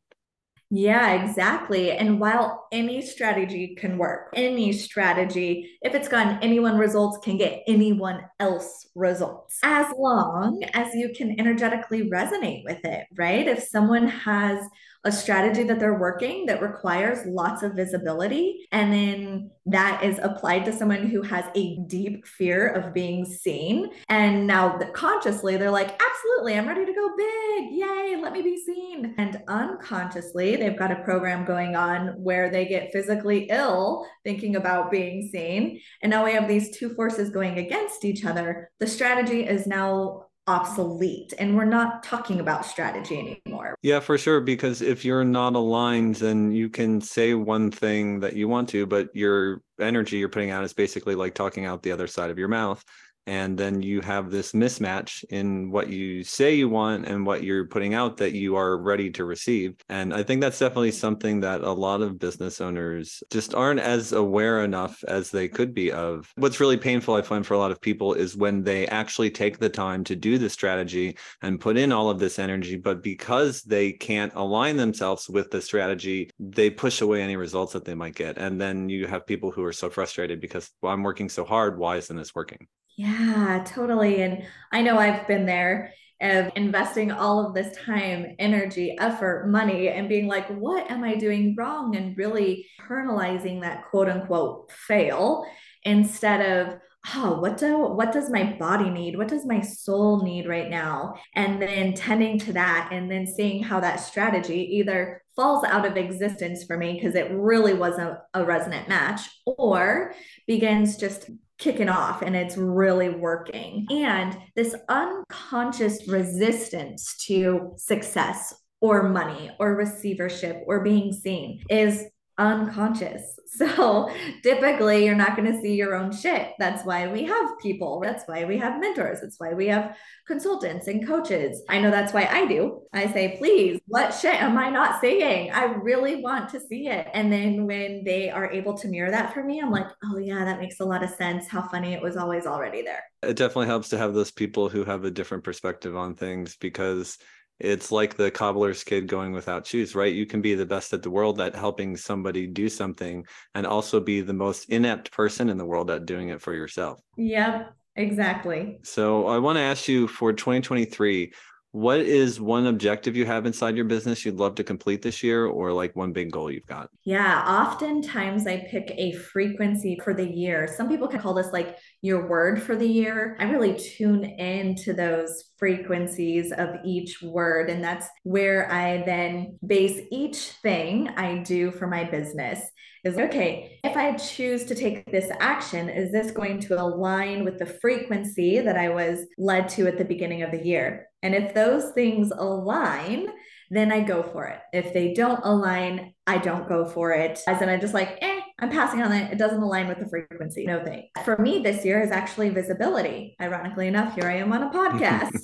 Yeah, 0.70 1.14
exactly. 1.14 1.92
And 1.92 2.20
while 2.20 2.68
any 2.74 3.02
strategy 3.02 3.74
can 3.76 3.98
work, 3.98 4.34
any 4.36 4.74
strategy, 4.74 5.78
if 5.82 5.96
it's 5.96 6.10
gotten 6.10 6.40
anyone 6.42 6.78
results, 6.78 7.20
can 7.24 7.38
get 7.38 7.64
anyone 7.68 8.26
else 8.42 8.86
results, 8.94 9.60
as 9.64 9.88
long 9.98 10.62
as 10.74 10.94
you 10.94 11.14
can 11.16 11.40
energetically 11.40 12.10
resonate 12.10 12.66
with 12.66 12.84
it, 12.84 13.08
right? 13.16 13.48
If 13.48 13.64
someone 13.64 14.08
has 14.08 14.60
a 15.08 15.12
strategy 15.12 15.64
that 15.64 15.80
they're 15.80 15.98
working 15.98 16.46
that 16.48 16.62
requires 16.62 17.26
lots 17.26 17.64
of 17.64 17.74
visibility. 17.74 18.68
And 18.74 18.92
then 18.92 19.52
that 19.66 20.04
is 20.04 20.20
applied 20.22 20.66
to 20.66 20.74
someone 20.74 21.08
who 21.08 21.22
has 21.22 21.46
a 21.56 21.78
deep 21.88 22.28
fear 22.28 22.68
of 22.68 22.94
being 22.94 23.24
seen. 23.24 23.90
And 24.10 24.46
now 24.46 24.78
that 24.78 24.94
consciously, 24.94 25.56
they're 25.56 25.72
like, 25.72 26.02
absolutely, 26.02 26.58
I'm 26.58 26.68
ready 26.68 26.86
to 26.86 26.94
go 26.94 27.16
big. 27.16 27.72
Yay, 27.72 28.20
let 28.22 28.34
me 28.34 28.42
be 28.42 28.62
seen. 28.62 29.16
And 29.18 29.42
unconsciously, 29.48 30.58
they've 30.58 30.78
got 30.78 30.92
a 30.92 31.04
program 31.04 31.46
going 31.46 31.78
on 31.78 32.10
where 32.22 32.50
they 32.50 32.66
get 32.66 32.92
physically 32.92 33.48
ill 33.50 34.06
thinking 34.26 34.58
about 34.58 34.92
being 34.92 35.30
seen. 35.32 35.80
And 36.04 36.10
now 36.10 36.26
we 36.26 36.34
have 36.34 36.50
these 36.50 36.78
two 36.78 36.94
forces 36.96 37.30
going 37.30 37.60
against 37.60 38.04
each 38.04 38.26
other. 38.26 38.70
The 38.80 38.88
strategy 38.88 39.48
is 39.48 39.68
now 39.68 40.27
obsolete 40.48 41.34
and 41.38 41.56
we're 41.56 41.66
not 41.66 42.04
talking 42.04 42.40
about 42.40 42.66
strategy 42.66 43.40
anymore. 43.46 43.76
Yeah, 43.82 44.00
for 44.00 44.18
sure. 44.18 44.40
Because 44.40 44.82
if 44.82 45.04
you're 45.04 45.26
not 45.26 45.56
aligned, 45.56 46.16
then 46.16 46.52
you 46.52 46.70
can 46.70 47.02
say 47.02 47.34
one 47.34 47.70
thing 47.70 48.22
that 48.22 48.36
you 48.36 48.48
want 48.48 48.70
to, 48.70 48.86
but 48.86 49.14
your 49.14 49.62
energy 49.80 50.18
you're 50.18 50.30
putting 50.30 50.50
out 50.50 50.64
is 50.64 50.74
basically 50.74 51.16
like 51.16 51.36
talking 51.36 51.66
out 51.66 51.84
the 51.84 51.92
other 51.92 52.08
side 52.08 52.32
of 52.32 52.40
your 52.40 52.48
mouth 52.48 52.84
and 53.28 53.58
then 53.58 53.82
you 53.82 54.02
have 54.02 54.32
this 54.32 54.54
mismatch 54.54 55.24
in 55.30 55.70
what 55.70 55.90
you 55.90 56.24
say 56.24 56.56
you 56.56 56.70
want 56.70 57.06
and 57.06 57.26
what 57.26 57.44
you're 57.44 57.68
putting 57.68 57.94
out 57.94 58.18
that 58.18 58.32
you 58.32 58.56
are 58.56 58.78
ready 58.78 59.12
to 59.12 59.26
receive. 59.26 59.76
And 59.90 60.14
i 60.14 60.24
think 60.24 60.42
that's 60.42 60.60
definitely 60.60 60.92
something 60.92 61.42
that 61.42 61.62
a 61.62 61.72
lot 61.72 62.02
of 62.02 62.18
business 62.18 62.62
owners 62.62 63.22
just 63.30 63.54
aren't 63.54 63.82
as 63.82 64.14
aware 64.14 64.64
enough 64.64 65.04
as 65.08 65.30
they 65.30 65.48
could 65.48 65.74
be 65.74 65.92
of. 65.92 66.32
What's 66.36 66.60
really 66.60 66.78
painful 66.78 67.16
i 67.16 67.22
find 67.22 67.46
for 67.46 67.54
a 67.54 67.60
lot 67.60 67.72
of 67.72 67.82
people 67.82 68.14
is 68.14 68.38
when 68.38 68.64
they 68.64 68.88
actually 68.88 69.30
take 69.30 69.60
the 69.60 69.70
time 69.70 70.04
to 70.06 70.16
do 70.16 70.38
the 70.38 70.50
strategy 70.50 71.18
and 71.42 71.60
put 71.60 71.78
in 71.78 71.92
all 71.92 72.10
of 72.10 72.20
this 72.20 72.40
energy 72.40 72.78
but 72.78 73.04
because 73.04 73.62
they 73.64 73.92
can't 73.92 74.34
align 74.36 74.78
themselves 74.78 75.30
with 75.30 75.52
the 75.52 75.62
strategy 75.62 76.30
they 76.40 76.70
push 76.70 77.02
away 77.02 77.22
any 77.22 77.36
results 77.36 77.74
that 77.74 77.84
they 77.86 77.96
might 77.96 78.16
get. 78.16 78.38
And 78.38 78.60
then 78.60 78.90
you 78.90 79.08
have 79.08 79.26
people 79.26 79.52
who 79.52 79.64
are 79.64 79.74
so 79.74 79.90
frustrated 79.90 80.40
because 80.40 80.72
well, 80.82 80.94
i'm 80.94 81.04
working 81.04 81.30
so 81.30 81.44
hard. 81.44 81.78
Why 81.78 81.98
isn't 81.98 82.16
this 82.16 82.34
working 82.34 82.68
yeah, 82.98 83.64
totally. 83.66 84.24
And 84.24 84.44
I 84.72 84.82
know 84.82 84.98
I've 84.98 85.28
been 85.28 85.46
there 85.46 85.94
of 86.20 86.52
investing 86.56 87.12
all 87.12 87.46
of 87.46 87.54
this 87.54 87.78
time, 87.78 88.36
energy, 88.40 88.98
effort, 89.00 89.48
money, 89.48 89.90
and 89.90 90.10
being 90.10 90.28
like, 90.28 90.48
what 90.50 90.90
am 90.90 91.04
I 91.04 91.16
doing 91.16 91.56
wrong? 91.56 91.96
And 91.96 92.18
really 92.18 92.66
internalizing 92.82 93.62
that 93.62 93.86
quote 93.92 94.10
unquote 94.10 94.72
fail 94.72 95.46
instead 95.84 96.42
of, 96.42 96.80
oh, 97.14 97.40
what 97.40 97.58
do 97.58 97.78
what 97.78 98.12
does 98.12 98.32
my 98.32 98.54
body 98.54 98.90
need? 98.90 99.16
What 99.16 99.28
does 99.28 99.46
my 99.46 99.62
soul 99.62 100.24
need 100.24 100.48
right 100.48 100.70
now? 100.70 101.14
And 101.36 101.62
then 101.62 101.94
tending 101.94 102.40
to 102.40 102.54
that 102.54 102.90
and 102.92 103.12
then 103.12 103.28
seeing 103.28 103.62
how 103.62 103.80
that 103.82 103.98
strategy 103.98 104.78
either 104.78 105.22
falls 105.36 105.64
out 105.66 105.86
of 105.86 105.98
existence 105.98 106.64
for 106.64 106.78
me 106.78 106.94
because 106.94 107.14
it 107.14 107.30
really 107.32 107.76
wasn't 107.76 108.18
a 108.34 108.44
resonant 108.44 108.90
match 108.90 109.22
or 109.46 110.16
begins 110.48 110.98
just 110.98 111.30
kicking 111.58 111.90
off 111.90 112.22
and 112.22 112.36
it's 112.36 112.58
really 112.58 113.10
working. 113.10 113.88
And 113.90 114.38
this 114.56 114.76
unconscious 114.90 116.08
resistance 116.08 117.16
to 117.26 117.74
success 117.78 118.54
or 118.80 119.10
money 119.10 119.52
or 119.60 119.76
receivership 119.76 120.64
or 120.68 120.84
being 120.84 121.12
seen 121.12 121.64
is 121.70 122.04
unconscious. 122.38 123.34
So 123.58 124.12
typically, 124.44 125.06
you're 125.06 125.16
not 125.16 125.36
going 125.36 125.52
to 125.52 125.60
see 125.62 125.74
your 125.74 125.96
own 125.96 126.12
shit. 126.12 126.52
That's 126.60 126.86
why 126.86 127.08
we 127.08 127.24
have 127.24 127.58
people. 127.60 128.00
That's 128.04 128.24
why 128.26 128.44
we 128.46 128.58
have 128.58 128.80
mentors. 128.80 129.22
That's 129.22 129.40
why 129.40 129.54
we 129.54 129.68
have 129.68 129.98
consultants 130.28 130.88
and 130.88 131.08
coaches. 131.08 131.64
I 131.68 131.80
know 131.80 131.90
that's 131.90 132.14
why 132.14 132.28
I 132.30 132.46
do. 132.46 132.82
I 132.94 133.12
say, 133.12 133.38
please, 133.38 133.80
what 133.88 134.14
shit 134.14 134.40
am 134.40 134.58
I 134.58 134.70
not 134.70 135.02
seeing? 135.02 135.50
I 135.52 135.64
really 135.64 136.22
want 136.22 136.50
to 136.50 136.60
see 136.60 136.88
it. 136.88 137.08
And 137.14 137.32
then 137.32 137.66
when 137.66 138.04
they 138.04 138.30
are 138.30 138.52
able 138.52 138.78
to 138.78 138.88
mirror 138.90 139.10
that 139.10 139.34
for 139.34 139.44
me, 139.44 139.60
I'm 139.60 139.72
like, 139.72 139.88
oh, 140.04 140.18
yeah, 140.18 140.44
that 140.46 140.60
makes 140.60 140.82
a 140.82 140.86
lot 140.86 141.04
of 141.04 141.10
sense. 141.12 141.48
How 141.48 141.68
funny 141.70 141.94
it 141.94 142.02
was 142.02 142.18
always 142.18 142.46
already 142.46 142.84
there. 142.84 143.06
It 143.24 143.38
definitely 143.38 143.68
helps 143.68 143.90
to 143.90 143.98
have 143.98 144.14
those 144.14 144.30
people 144.30 144.70
who 144.70 144.84
have 144.84 145.06
a 145.06 145.10
different 145.10 145.46
perspective 145.46 145.96
on 145.96 146.14
things 146.14 146.58
because 146.58 147.18
it's 147.60 147.92
like 147.92 148.16
the 148.16 148.30
cobbler's 148.30 148.84
kid 148.84 149.08
going 149.08 149.32
without 149.32 149.66
shoes, 149.66 149.96
right? 149.96 150.14
You 150.14 150.26
can 150.26 150.42
be 150.42 150.54
the 150.56 150.66
best 150.66 150.94
at 150.94 151.02
the 151.02 151.10
world 151.10 151.42
at 151.42 151.56
helping 151.56 151.98
somebody 151.98 152.48
do 152.48 152.70
something 152.70 153.26
and 153.56 153.66
also 153.66 154.00
be 154.00 154.22
the 154.22 154.34
most 154.34 154.70
inept 154.70 155.12
person 155.12 155.50
in 155.50 155.58
the 155.58 155.66
world 155.66 155.90
at 155.90 156.06
doing 156.06 156.30
it 156.30 156.42
for 156.42 156.54
yourself. 156.54 157.00
Yep, 157.18 157.74
exactly. 157.96 158.80
So 158.84 159.28
I 159.28 159.40
want 159.40 159.58
to 159.58 159.62
ask 159.62 159.88
you 159.88 160.08
for 160.08 160.34
2023, 160.34 161.34
what 161.72 162.00
is 162.00 162.40
one 162.40 162.66
objective 162.66 163.16
you 163.16 163.26
have 163.26 163.46
inside 163.46 163.76
your 163.76 163.86
business 163.86 164.26
you'd 164.26 164.38
love 164.38 164.56
to 164.56 164.64
complete 164.64 165.02
this 165.02 165.22
year 165.22 165.46
or 165.46 165.72
like 165.74 165.96
one 165.96 166.14
big 166.14 166.32
goal 166.32 166.52
you've 166.52 166.66
got? 166.66 166.90
Yeah 167.04 167.44
oftentimes 167.46 168.48
i 168.48 168.66
pick 168.70 168.92
a 168.98 169.14
frequency 169.14 170.00
for 170.04 170.14
the 170.14 170.28
year. 170.28 170.68
Some 170.68 170.90
people 170.90 171.08
can 171.08 171.20
call 171.20 171.34
this 171.34 171.52
like 171.54 171.78
your 172.02 172.28
word 172.28 172.62
for 172.62 172.76
the 172.76 172.88
year. 172.88 173.36
I 173.40 173.46
really 173.46 173.78
tune 173.78 174.24
into 174.24 174.94
those 174.94 175.52
frequencies 175.58 176.52
of 176.52 176.76
each 176.86 177.22
word 177.22 177.70
and 177.70 177.84
that's 177.84 178.08
where 178.24 178.72
i 178.72 179.02
then 179.04 179.58
base 179.66 180.06
each 180.12 180.38
thing 180.38 181.10
i 181.18 181.40
do 181.40 181.72
for 181.72 181.88
my 181.88 182.04
business 182.04 182.62
is 183.08 183.18
okay, 183.18 183.80
if 183.84 183.98
I 183.98 184.16
choose 184.16 184.66
to 184.66 184.76
take 184.76 185.10
this 185.12 185.32
action, 185.40 185.90
is 185.90 186.12
this 186.12 186.32
going 186.32 186.60
to 186.62 186.80
align 186.82 187.44
with 187.44 187.58
the 187.58 187.66
frequency 187.66 188.60
that 188.60 188.78
I 188.78 188.90
was 188.90 189.26
led 189.38 189.70
to 189.70 189.88
at 189.88 189.98
the 189.98 190.06
beginning 190.06 190.44
of 190.44 190.52
the 190.52 190.64
year? 190.64 191.08
And 191.24 191.34
if 191.34 191.54
those 191.54 191.92
things 191.92 192.32
align, 192.32 193.28
then 193.70 193.92
I 193.92 194.02
go 194.02 194.24
for 194.24 194.46
it. 194.46 194.60
If 194.72 194.94
they 194.94 195.14
don't 195.14 195.42
align, 195.44 196.14
I 196.26 196.38
don't 196.38 196.68
go 196.68 196.86
for 196.86 197.12
it. 197.12 197.40
As 197.48 197.62
in, 197.62 197.70
I 197.70 197.78
just 197.78 197.94
like, 197.94 198.18
eh, 198.22 198.42
I'm 198.60 198.70
passing 198.70 199.02
on 199.02 199.12
it. 199.12 199.32
It 199.32 199.38
doesn't 199.38 199.62
align 199.62 199.88
with 199.88 200.00
the 200.00 200.08
frequency. 200.08 200.66
No 200.66 200.84
thing. 200.84 201.10
For 201.26 201.38
me, 201.38 201.60
this 201.60 201.84
year 201.84 202.02
is 202.02 202.12
actually 202.12 202.50
visibility. 202.50 203.36
Ironically 203.42 203.88
enough, 203.88 204.16
here 204.16 204.30
I 204.30 204.38
am 204.38 204.54
on 204.54 204.64
a 204.64 204.70
podcast. 204.74 205.38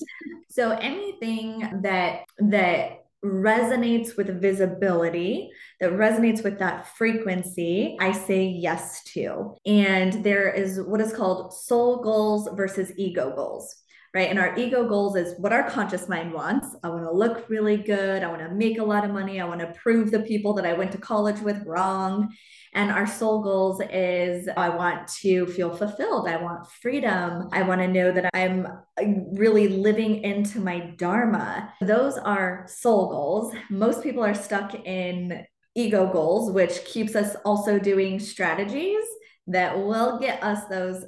so 0.50 0.72
anything 0.72 1.82
that 1.84 2.25
that 2.38 3.02
resonates 3.24 4.18
with 4.18 4.42
visibility, 4.42 5.50
that 5.80 5.92
resonates 5.94 6.44
with 6.44 6.60
that 6.60 6.88
frequency, 6.96 7.98
I 8.00 8.12
say 8.12 8.46
yes 8.46 9.03
to. 9.13 9.56
And 9.65 10.24
there 10.24 10.51
is 10.51 10.82
what 10.82 11.01
is 11.01 11.13
called 11.13 11.53
soul 11.53 12.01
goals 12.03 12.50
versus 12.56 12.92
ego 12.98 13.34
goals 13.36 13.83
right? 14.13 14.29
And 14.29 14.38
our 14.38 14.55
ego 14.58 14.88
goals 14.88 15.15
is 15.15 15.34
what 15.39 15.51
our 15.51 15.67
conscious 15.70 16.08
mind 16.08 16.34
wants. 16.34 16.67
I 16.84 16.89
want 16.89 17.03
to 17.03 17.12
look 17.12 17.50
really 17.50 17.77
good. 17.77 18.24
I 18.24 18.27
want 18.27 18.41
to 18.41 18.53
make 18.53 18.77
a 18.77 18.84
lot 18.84 19.03
of 19.03 19.12
money. 19.12 19.41
I 19.41 19.46
want 19.46 19.62
to 19.62 19.74
prove 19.82 20.12
the 20.12 20.20
people 20.20 20.53
that 20.53 20.65
I 20.65 20.74
went 20.74 20.91
to 20.91 21.00
college 21.00 21.39
with 21.39 21.65
wrong. 21.65 22.32
And 22.75 22.91
our 22.91 23.08
soul 23.08 23.41
goals 23.41 23.82
is 23.91 24.48
I 24.55 24.70
want 24.70 25.08
to 25.22 25.48
feel 25.48 25.75
fulfilled. 25.75 26.27
I 26.27 26.38
want 26.38 26.67
freedom. 26.82 27.50
I 27.51 27.63
want 27.63 27.82
to 27.82 27.88
know 27.88 28.12
that 28.12 28.29
I'm 28.34 28.65
uh, 28.65 29.03
really 29.32 29.67
living 29.67 30.24
into 30.24 30.60
my 30.60 30.91
Dharma. 30.98 31.74
Those 31.82 32.17
are 32.17 32.65
soul 32.67 33.10
goals. 33.10 33.55
Most 33.70 34.03
people 34.03 34.24
are 34.24 34.36
stuck 34.36 34.75
in 34.86 35.43
ego 35.75 36.12
goals, 36.12 36.51
which 36.51 36.86
keeps 36.86 37.15
us 37.15 37.36
also 37.46 37.79
doing 37.79 38.20
strategies 38.20 39.03
that 39.48 39.77
will 39.77 40.20
get 40.20 40.41
us 40.43 40.65
those 40.65 41.03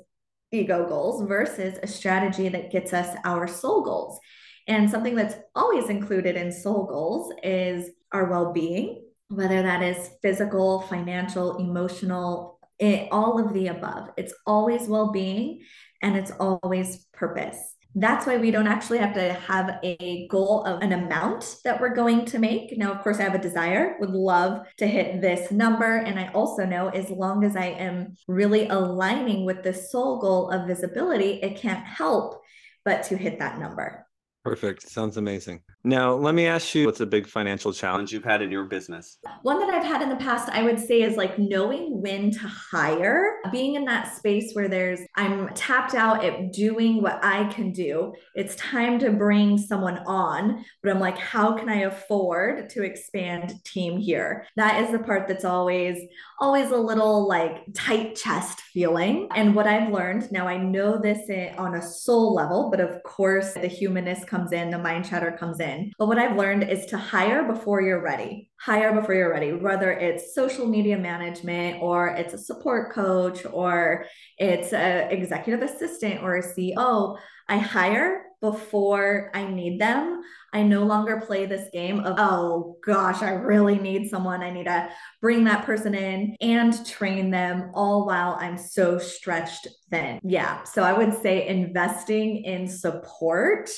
ego 0.56 0.88
goals 0.88 1.28
versus 1.28 1.78
a 1.84 1.88
strategy 1.88 2.50
that 2.50 2.72
gets 2.72 2.94
us 2.94 3.16
our 3.26 3.48
soul 3.48 3.84
goals. 3.84 4.20
And 4.68 4.90
something 4.90 5.16
that's 5.16 5.36
always 5.54 5.90
included 5.90 6.36
in 6.36 6.52
soul 6.52 6.86
goals 6.86 7.32
is 7.44 7.92
our 8.12 8.26
well 8.26 8.52
being, 8.52 9.04
whether 9.30 9.62
that 9.62 9.84
is 9.84 10.10
physical, 10.22 10.82
financial, 10.82 11.58
emotional, 11.58 12.60
it, 12.80 13.08
all 13.12 13.40
of 13.40 13.54
the 13.54 13.68
above. 13.68 14.10
It's 14.18 14.34
always 14.46 14.88
well 14.88 15.12
being 15.12 15.62
and 16.02 16.18
it's 16.18 16.32
always 16.32 17.06
purpose. 17.14 17.75
That's 17.98 18.28
why 18.28 18.38
we 18.38 18.52
don't 18.52 18.68
actually 18.68 18.98
have 18.98 19.14
to 19.14 19.34
have 19.34 19.80
a 19.82 20.28
goal 20.28 20.66
of 20.66 20.82
an 20.82 20.92
amount 20.92 21.60
that 21.64 21.80
we're 21.80 21.96
going 21.96 22.26
to 22.26 22.40
make. 22.40 22.78
Now, 22.78 22.92
of 22.92 23.02
course, 23.02 23.20
I 23.20 23.24
have 23.24 23.36
a 23.36 23.40
desire, 23.40 23.96
would 24.02 24.10
love 24.10 24.68
to 24.78 24.86
hit 24.86 25.22
this 25.22 25.50
number. 25.50 25.96
And 25.96 26.20
I 26.20 26.28
also 26.34 26.66
know 26.66 26.90
as 26.90 27.10
long 27.10 27.46
as 27.46 27.56
I 27.56 27.68
am 27.68 28.18
really 28.28 28.68
aligning 28.68 29.46
with 29.46 29.64
the 29.64 29.74
sole 29.74 30.20
goal 30.20 30.50
of 30.50 30.68
visibility, 30.68 31.40
it 31.42 31.56
can't 31.56 31.86
help 31.86 32.42
but 32.84 33.04
to 33.04 33.18
hit 33.18 33.40
that 33.40 33.60
number. 33.60 34.05
Perfect. 34.46 34.88
Sounds 34.88 35.18
amazing. 35.18 35.62
Now, 35.84 36.14
let 36.14 36.36
me 36.36 36.46
ask 36.46 36.76
you 36.76 36.86
what's 36.86 37.00
a 37.00 37.06
big 37.06 37.26
financial 37.26 37.74
challenge 37.74 38.12
you've 38.12 38.24
had 38.24 38.44
in 38.44 38.52
your 38.52 38.66
business? 38.66 39.18
One 39.42 39.60
that 39.60 39.74
I've 39.74 39.84
had 39.84 40.04
in 40.04 40.10
the 40.10 40.16
past, 40.18 40.50
I 40.50 40.62
would 40.62 40.80
say, 40.80 41.02
is 41.02 41.18
like 41.18 41.40
knowing 41.40 42.00
when 42.00 42.30
to 42.30 42.48
hire, 42.48 43.38
being 43.52 43.74
in 43.74 43.86
that 43.86 44.16
space 44.16 44.54
where 44.54 44.68
there's, 44.68 45.00
I'm 45.16 45.50
tapped 45.56 45.96
out 45.96 46.24
at 46.24 46.54
doing 46.54 47.02
what 47.02 47.20
I 47.26 47.46
can 47.46 47.72
do. 47.72 48.14
It's 48.36 48.56
time 48.56 49.00
to 49.00 49.10
bring 49.10 49.58
someone 49.58 49.98
on, 50.06 50.64
but 50.84 50.92
I'm 50.92 51.00
like, 51.00 51.18
how 51.18 51.58
can 51.58 51.68
I 51.68 51.82
afford 51.82 52.70
to 52.70 52.84
expand 52.84 53.52
team 53.64 53.98
here? 53.98 54.46
That 54.58 54.84
is 54.84 54.92
the 54.92 55.00
part 55.00 55.28
that's 55.28 55.46
always, 55.46 55.98
always 56.40 56.70
a 56.70 56.78
little 56.78 57.28
like 57.28 57.64
tight 57.74 58.16
chest 58.16 58.60
feeling. 58.62 59.28
And 59.34 59.56
what 59.56 59.66
I've 59.66 59.92
learned 59.92 60.32
now, 60.32 60.48
I 60.48 60.58
know 60.58 61.02
this 61.02 61.28
eh, 61.32 61.56
on 61.58 61.74
a 61.74 61.82
soul 61.82 62.36
level, 62.36 62.70
but 62.70 62.80
of 62.80 63.02
course, 63.02 63.54
the 63.56 63.68
humanist 63.68 64.28
comes 64.36 64.52
in, 64.52 64.70
the 64.70 64.78
mind 64.78 65.06
chatter 65.06 65.32
comes 65.32 65.60
in. 65.62 65.94
But 65.98 66.08
what 66.08 66.20
I've 66.20 66.36
learned 66.36 66.64
is 66.64 66.86
to 66.88 66.98
hire 66.98 67.44
before 67.44 67.82
you're 67.82 68.02
ready. 68.02 68.50
Hire 68.60 68.94
before 68.94 69.16
you're 69.16 69.32
ready, 69.32 69.54
whether 69.54 69.92
it's 69.92 70.36
social 70.36 70.68
media 70.68 70.98
management 70.98 71.82
or 71.82 72.08
it's 72.08 72.34
a 72.34 72.38
support 72.38 72.92
coach 72.92 73.46
or 73.46 74.06
it's 74.38 74.74
an 74.74 75.10
executive 75.12 75.62
assistant 75.62 76.22
or 76.22 76.36
a 76.36 76.44
CEO. 76.44 77.18
I 77.48 77.58
hire 77.58 78.24
before 78.42 79.32
I 79.34 79.46
need 79.46 79.80
them. 79.80 80.22
I 80.52 80.64
no 80.64 80.84
longer 80.84 81.22
play 81.26 81.46
this 81.46 81.70
game 81.72 82.00
of, 82.00 82.16
oh 82.18 82.78
gosh, 82.86 83.22
I 83.22 83.32
really 83.32 83.78
need 83.78 84.10
someone. 84.10 84.42
I 84.42 84.52
need 84.52 84.66
to 84.66 84.90
bring 85.22 85.46
that 85.46 85.66
person 85.66 85.96
in 85.96 86.36
and 86.42 86.86
train 86.86 87.32
them 87.32 87.72
all 87.74 88.06
while 88.06 88.38
I'm 88.40 88.58
so 88.58 88.98
stretched 88.98 89.68
thin. 89.90 90.20
Yeah. 90.24 90.64
So 90.64 90.84
I 90.84 90.94
would 90.94 91.14
say 91.22 91.48
investing 91.48 92.44
in 92.44 92.68
support 92.68 93.70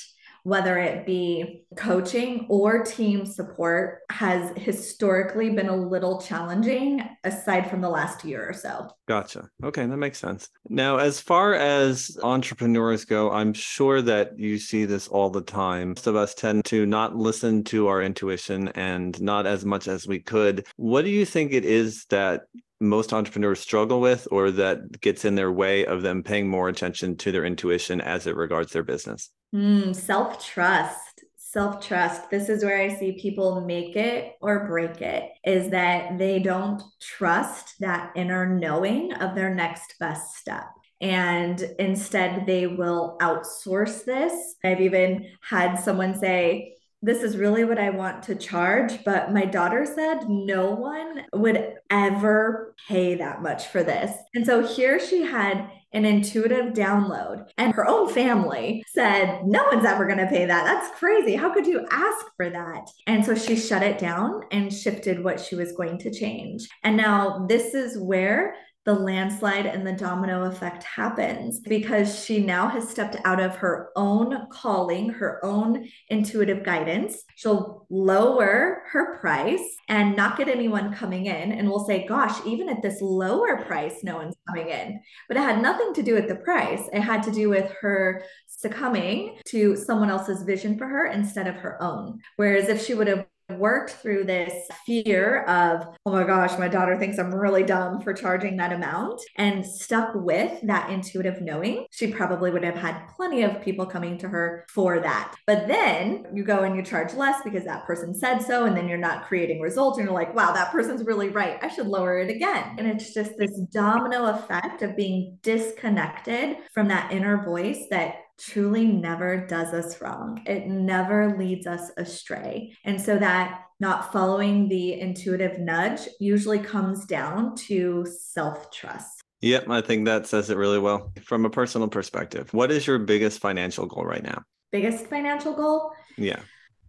whether 0.48 0.78
it 0.78 1.06
be 1.06 1.66
coaching 1.76 2.46
or 2.48 2.82
team 2.82 3.26
support, 3.26 4.00
has 4.10 4.54
historically 4.56 5.50
been 5.50 5.68
a 5.68 5.76
little 5.76 6.22
challenging 6.22 7.04
aside 7.26 7.70
from 7.70 7.82
the 7.82 7.90
last 7.90 8.24
year 8.24 8.48
or 8.48 8.54
so. 8.54 8.88
Gotcha. 9.10 9.50
Okay, 9.62 9.86
that 9.86 9.98
makes 9.98 10.20
sense. 10.20 10.48
Now, 10.70 11.00
as 11.00 11.20
far 11.20 11.54
as 11.56 12.18
entrepreneurs 12.24 13.04
go, 13.04 13.30
I'm 13.30 13.52
sure 13.52 14.02
that 14.04 14.40
you 14.40 14.58
see 14.58 14.86
this 14.86 15.10
all 15.10 15.30
the 15.30 15.42
time. 15.42 15.90
Most 15.90 16.08
of 16.08 16.16
us 16.16 16.34
tend 16.34 16.64
to 16.66 16.86
not 16.86 17.14
listen 17.14 17.66
to 17.66 17.90
our 17.90 18.02
intuition 18.02 18.70
and 18.70 19.22
not 19.22 19.46
as 19.46 19.66
much 19.66 19.90
as 19.90 20.08
we 20.08 20.22
could. 20.22 20.66
What 20.78 21.02
do 21.02 21.12
you 21.12 21.26
think 21.26 21.52
it 21.52 21.66
is 21.66 22.06
that 22.06 22.44
most 22.80 23.12
entrepreneurs 23.12 23.60
struggle 23.60 24.00
with 24.00 24.30
or 24.32 24.52
that 24.52 25.02
gets 25.02 25.26
in 25.26 25.36
their 25.36 25.52
way 25.52 25.86
of 25.86 26.04
them 26.04 26.24
paying 26.24 26.48
more 26.48 26.70
attention 26.70 27.18
to 27.18 27.34
their 27.34 27.44
intuition 27.44 28.00
as 28.00 28.28
it 28.28 28.38
regards 28.38 28.72
their 28.72 28.84
business? 28.84 29.30
Mm, 29.54 29.96
self 29.96 30.46
trust. 30.46 31.24
Self 31.36 31.86
trust. 31.86 32.30
This 32.30 32.50
is 32.50 32.64
where 32.64 32.80
I 32.80 32.94
see 32.96 33.20
people 33.20 33.62
make 33.62 33.96
it 33.96 34.34
or 34.42 34.68
break 34.68 35.02
it 35.02 35.32
is 35.46 35.70
that 35.72 36.18
they 36.18 36.40
don't 36.40 36.82
trust 37.02 37.76
that 37.80 38.12
inner 38.16 38.46
knowing 38.46 39.14
of 39.14 39.34
their 39.34 39.54
next 39.54 39.96
best 40.00 40.36
step. 40.36 40.66
And 41.00 41.62
instead, 41.80 42.46
they 42.46 42.68
will 42.68 43.18
outsource 43.22 44.04
this. 44.04 44.56
I've 44.64 44.82
even 44.82 45.28
had 45.42 45.76
someone 45.76 46.20
say, 46.20 46.74
this 47.02 47.22
is 47.22 47.38
really 47.38 47.64
what 47.64 47.78
I 47.78 47.92
want 47.92 48.24
to 48.24 48.36
charge. 48.36 49.04
But 49.04 49.32
my 49.32 49.46
daughter 49.46 49.86
said 49.86 50.28
no 50.28 50.72
one 50.72 51.26
would 51.34 51.76
ever 51.90 52.76
pay 52.88 53.16
that 53.16 53.42
much 53.42 53.68
for 53.68 53.84
this. 53.84 54.12
And 54.34 54.46
so 54.46 54.66
here 54.66 55.00
she 55.00 55.22
had 55.22 55.70
an 55.94 56.06
intuitive 56.06 56.74
download, 56.74 57.48
and 57.58 57.74
her 57.74 57.88
own 57.88 58.12
family 58.14 58.84
said, 58.88 59.46
No 59.46 59.64
one's 59.72 59.86
ever 59.86 60.06
going 60.06 60.20
to 60.20 60.28
pay 60.28 60.46
that. 60.46 60.64
That's 60.66 60.98
crazy. 61.00 61.36
How 61.36 61.54
could 61.54 61.66
you 61.66 61.86
ask 61.90 62.26
for 62.36 62.50
that? 62.50 62.90
And 63.06 63.26
so 63.26 63.36
she 63.36 63.56
shut 63.56 63.84
it 63.84 63.98
down 63.98 64.42
and 64.52 64.74
shifted 64.74 65.24
what 65.24 65.40
she 65.40 65.56
was 65.56 65.72
going 65.72 65.98
to 66.00 66.12
change. 66.12 66.68
And 66.84 66.98
now 66.98 67.46
this 67.48 67.74
is 67.74 67.98
where 67.98 68.56
the 68.88 68.94
landslide 68.94 69.66
and 69.66 69.86
the 69.86 69.92
domino 69.92 70.44
effect 70.44 70.82
happens 70.82 71.60
because 71.60 72.24
she 72.24 72.40
now 72.40 72.70
has 72.70 72.88
stepped 72.88 73.18
out 73.26 73.42
of 73.42 73.54
her 73.58 73.90
own 73.98 74.48
calling, 74.50 75.10
her 75.10 75.44
own 75.44 75.90
intuitive 76.08 76.64
guidance. 76.64 77.26
She'll 77.36 77.86
lower 77.90 78.84
her 78.94 79.20
price 79.20 79.76
and 79.90 80.16
not 80.16 80.38
get 80.38 80.48
anyone 80.48 80.94
coming 80.94 81.26
in. 81.26 81.52
And 81.52 81.68
we'll 81.68 81.86
say, 81.86 82.08
gosh, 82.08 82.40
even 82.46 82.70
at 82.70 82.82
this 82.82 83.02
lower 83.02 83.62
price, 83.66 84.06
no 84.06 84.16
one's 84.16 84.38
coming 84.48 84.70
in. 84.70 85.02
But 85.28 85.36
it 85.36 85.42
had 85.42 85.62
nothing 85.62 85.94
to 85.94 86.02
do 86.02 86.14
with 86.14 86.30
the 86.30 86.36
price, 86.36 86.84
it 86.94 87.02
had 87.02 87.24
to 87.24 87.32
do 87.32 87.50
with 87.50 87.70
her 87.82 88.24
succumbing 88.48 89.40
to 89.48 89.76
someone 89.76 90.10
else's 90.10 90.44
vision 90.44 90.78
for 90.78 90.88
her 90.88 91.08
instead 91.08 91.48
of 91.48 91.56
her 91.56 91.84
own. 91.84 92.22
Whereas 92.38 92.70
if 92.70 92.86
she 92.86 92.94
would 92.94 93.08
have 93.08 93.26
worked 93.50 93.92
through 93.92 94.26
this 94.26 94.68
fear 94.86 95.44
of, 95.44 95.88
oh 96.06 96.12
my 96.12 96.24
gosh, 96.24 96.58
my 96.60 96.68
daughter 96.68 96.98
thinks 96.98 97.18
I'm 97.18 97.34
really 97.34 97.64
dumb 97.64 98.02
for 98.02 98.14
charging 98.14 98.58
that 98.58 98.74
amount 98.74 99.22
and 99.38 99.66
stuck 99.66 100.14
with 100.16 100.60
that 100.64 100.90
intuitive 100.90 101.42
knowing, 101.42 101.86
she 101.92 102.08
probably 102.08 102.52
would 102.52 102.64
have 102.64 102.76
had 102.76 103.08
plenty 103.16 103.44
of 103.44 103.62
people 103.62 103.86
coming 103.86 104.18
to 104.20 104.28
her 104.28 104.66
for 104.70 105.00
that. 105.00 105.36
But 105.46 105.68
then 105.68 106.26
you 106.34 106.44
go 106.44 106.64
and 106.64 106.76
you 106.76 106.82
charge 106.82 107.14
less 107.14 107.42
because 107.44 107.64
that 107.64 107.86
person 107.86 108.14
said 108.14 108.40
so, 108.40 108.66
and 108.66 108.76
then 108.76 108.88
you're 108.88 108.98
not 108.98 109.26
creating 109.28 109.62
results. 109.62 109.98
And 109.98 110.06
you're 110.06 110.14
like, 110.14 110.36
wow, 110.36 110.52
that 110.52 110.72
person's 110.72 111.06
really 111.06 111.30
right. 111.30 111.58
I 111.62 111.70
should 111.70 111.88
lower 111.88 112.20
it 112.20 112.30
again. 112.30 112.76
And 112.78 112.88
it's 112.88 113.14
just 113.14 113.38
this 113.38 113.58
domino 113.72 114.26
effect 114.26 114.82
of 114.82 114.98
being 114.98 115.38
disconnected 115.42 116.58
from 116.74 116.88
that 116.90 117.12
inner 117.12 117.44
voice 117.44 117.86
that 117.92 118.16
truly 118.40 118.86
never 118.86 119.46
does 119.48 119.74
us 119.74 120.00
wrong. 120.02 120.42
It 120.46 120.68
never 120.68 121.38
leads 121.38 121.68
us 121.68 121.92
astray. 121.98 122.76
And 122.84 123.02
so 123.02 123.18
that 123.18 123.62
not 123.80 124.12
following 124.12 124.68
the 124.68 125.00
intuitive 125.00 125.60
nudge 125.60 126.02
usually 126.20 126.60
comes 126.60 127.06
down 127.06 127.56
to 127.68 128.06
self 128.06 128.72
trust. 128.72 129.22
Yep, 129.42 129.70
I 129.70 129.82
think 129.82 130.06
that 130.06 130.26
says 130.26 130.50
it 130.50 130.58
really 130.58 130.80
well. 130.80 131.12
From 131.24 131.46
a 131.46 131.50
personal 131.50 131.88
perspective, 131.88 132.52
what 132.54 132.72
is 132.72 132.88
your 132.88 132.98
biggest 132.98 133.40
financial 133.40 133.86
goal 133.86 134.04
right 134.04 134.24
now? 134.24 134.42
Biggest 134.72 135.06
financial 135.08 135.54
goal? 135.54 135.92
Yeah. 136.18 136.40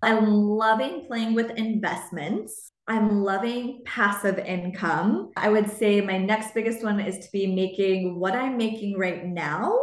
I'm 0.02 0.32
loving 0.32 1.06
playing 1.06 1.34
with 1.34 1.50
investments. 1.52 2.72
I'm 2.86 3.22
loving 3.22 3.82
passive 3.84 4.38
income. 4.38 5.30
I 5.36 5.50
would 5.50 5.70
say 5.70 6.00
my 6.00 6.16
next 6.16 6.54
biggest 6.54 6.82
one 6.82 7.00
is 7.00 7.18
to 7.18 7.30
be 7.32 7.54
making 7.54 8.18
what 8.18 8.34
I'm 8.34 8.56
making 8.56 8.96
right 8.98 9.26
now 9.26 9.78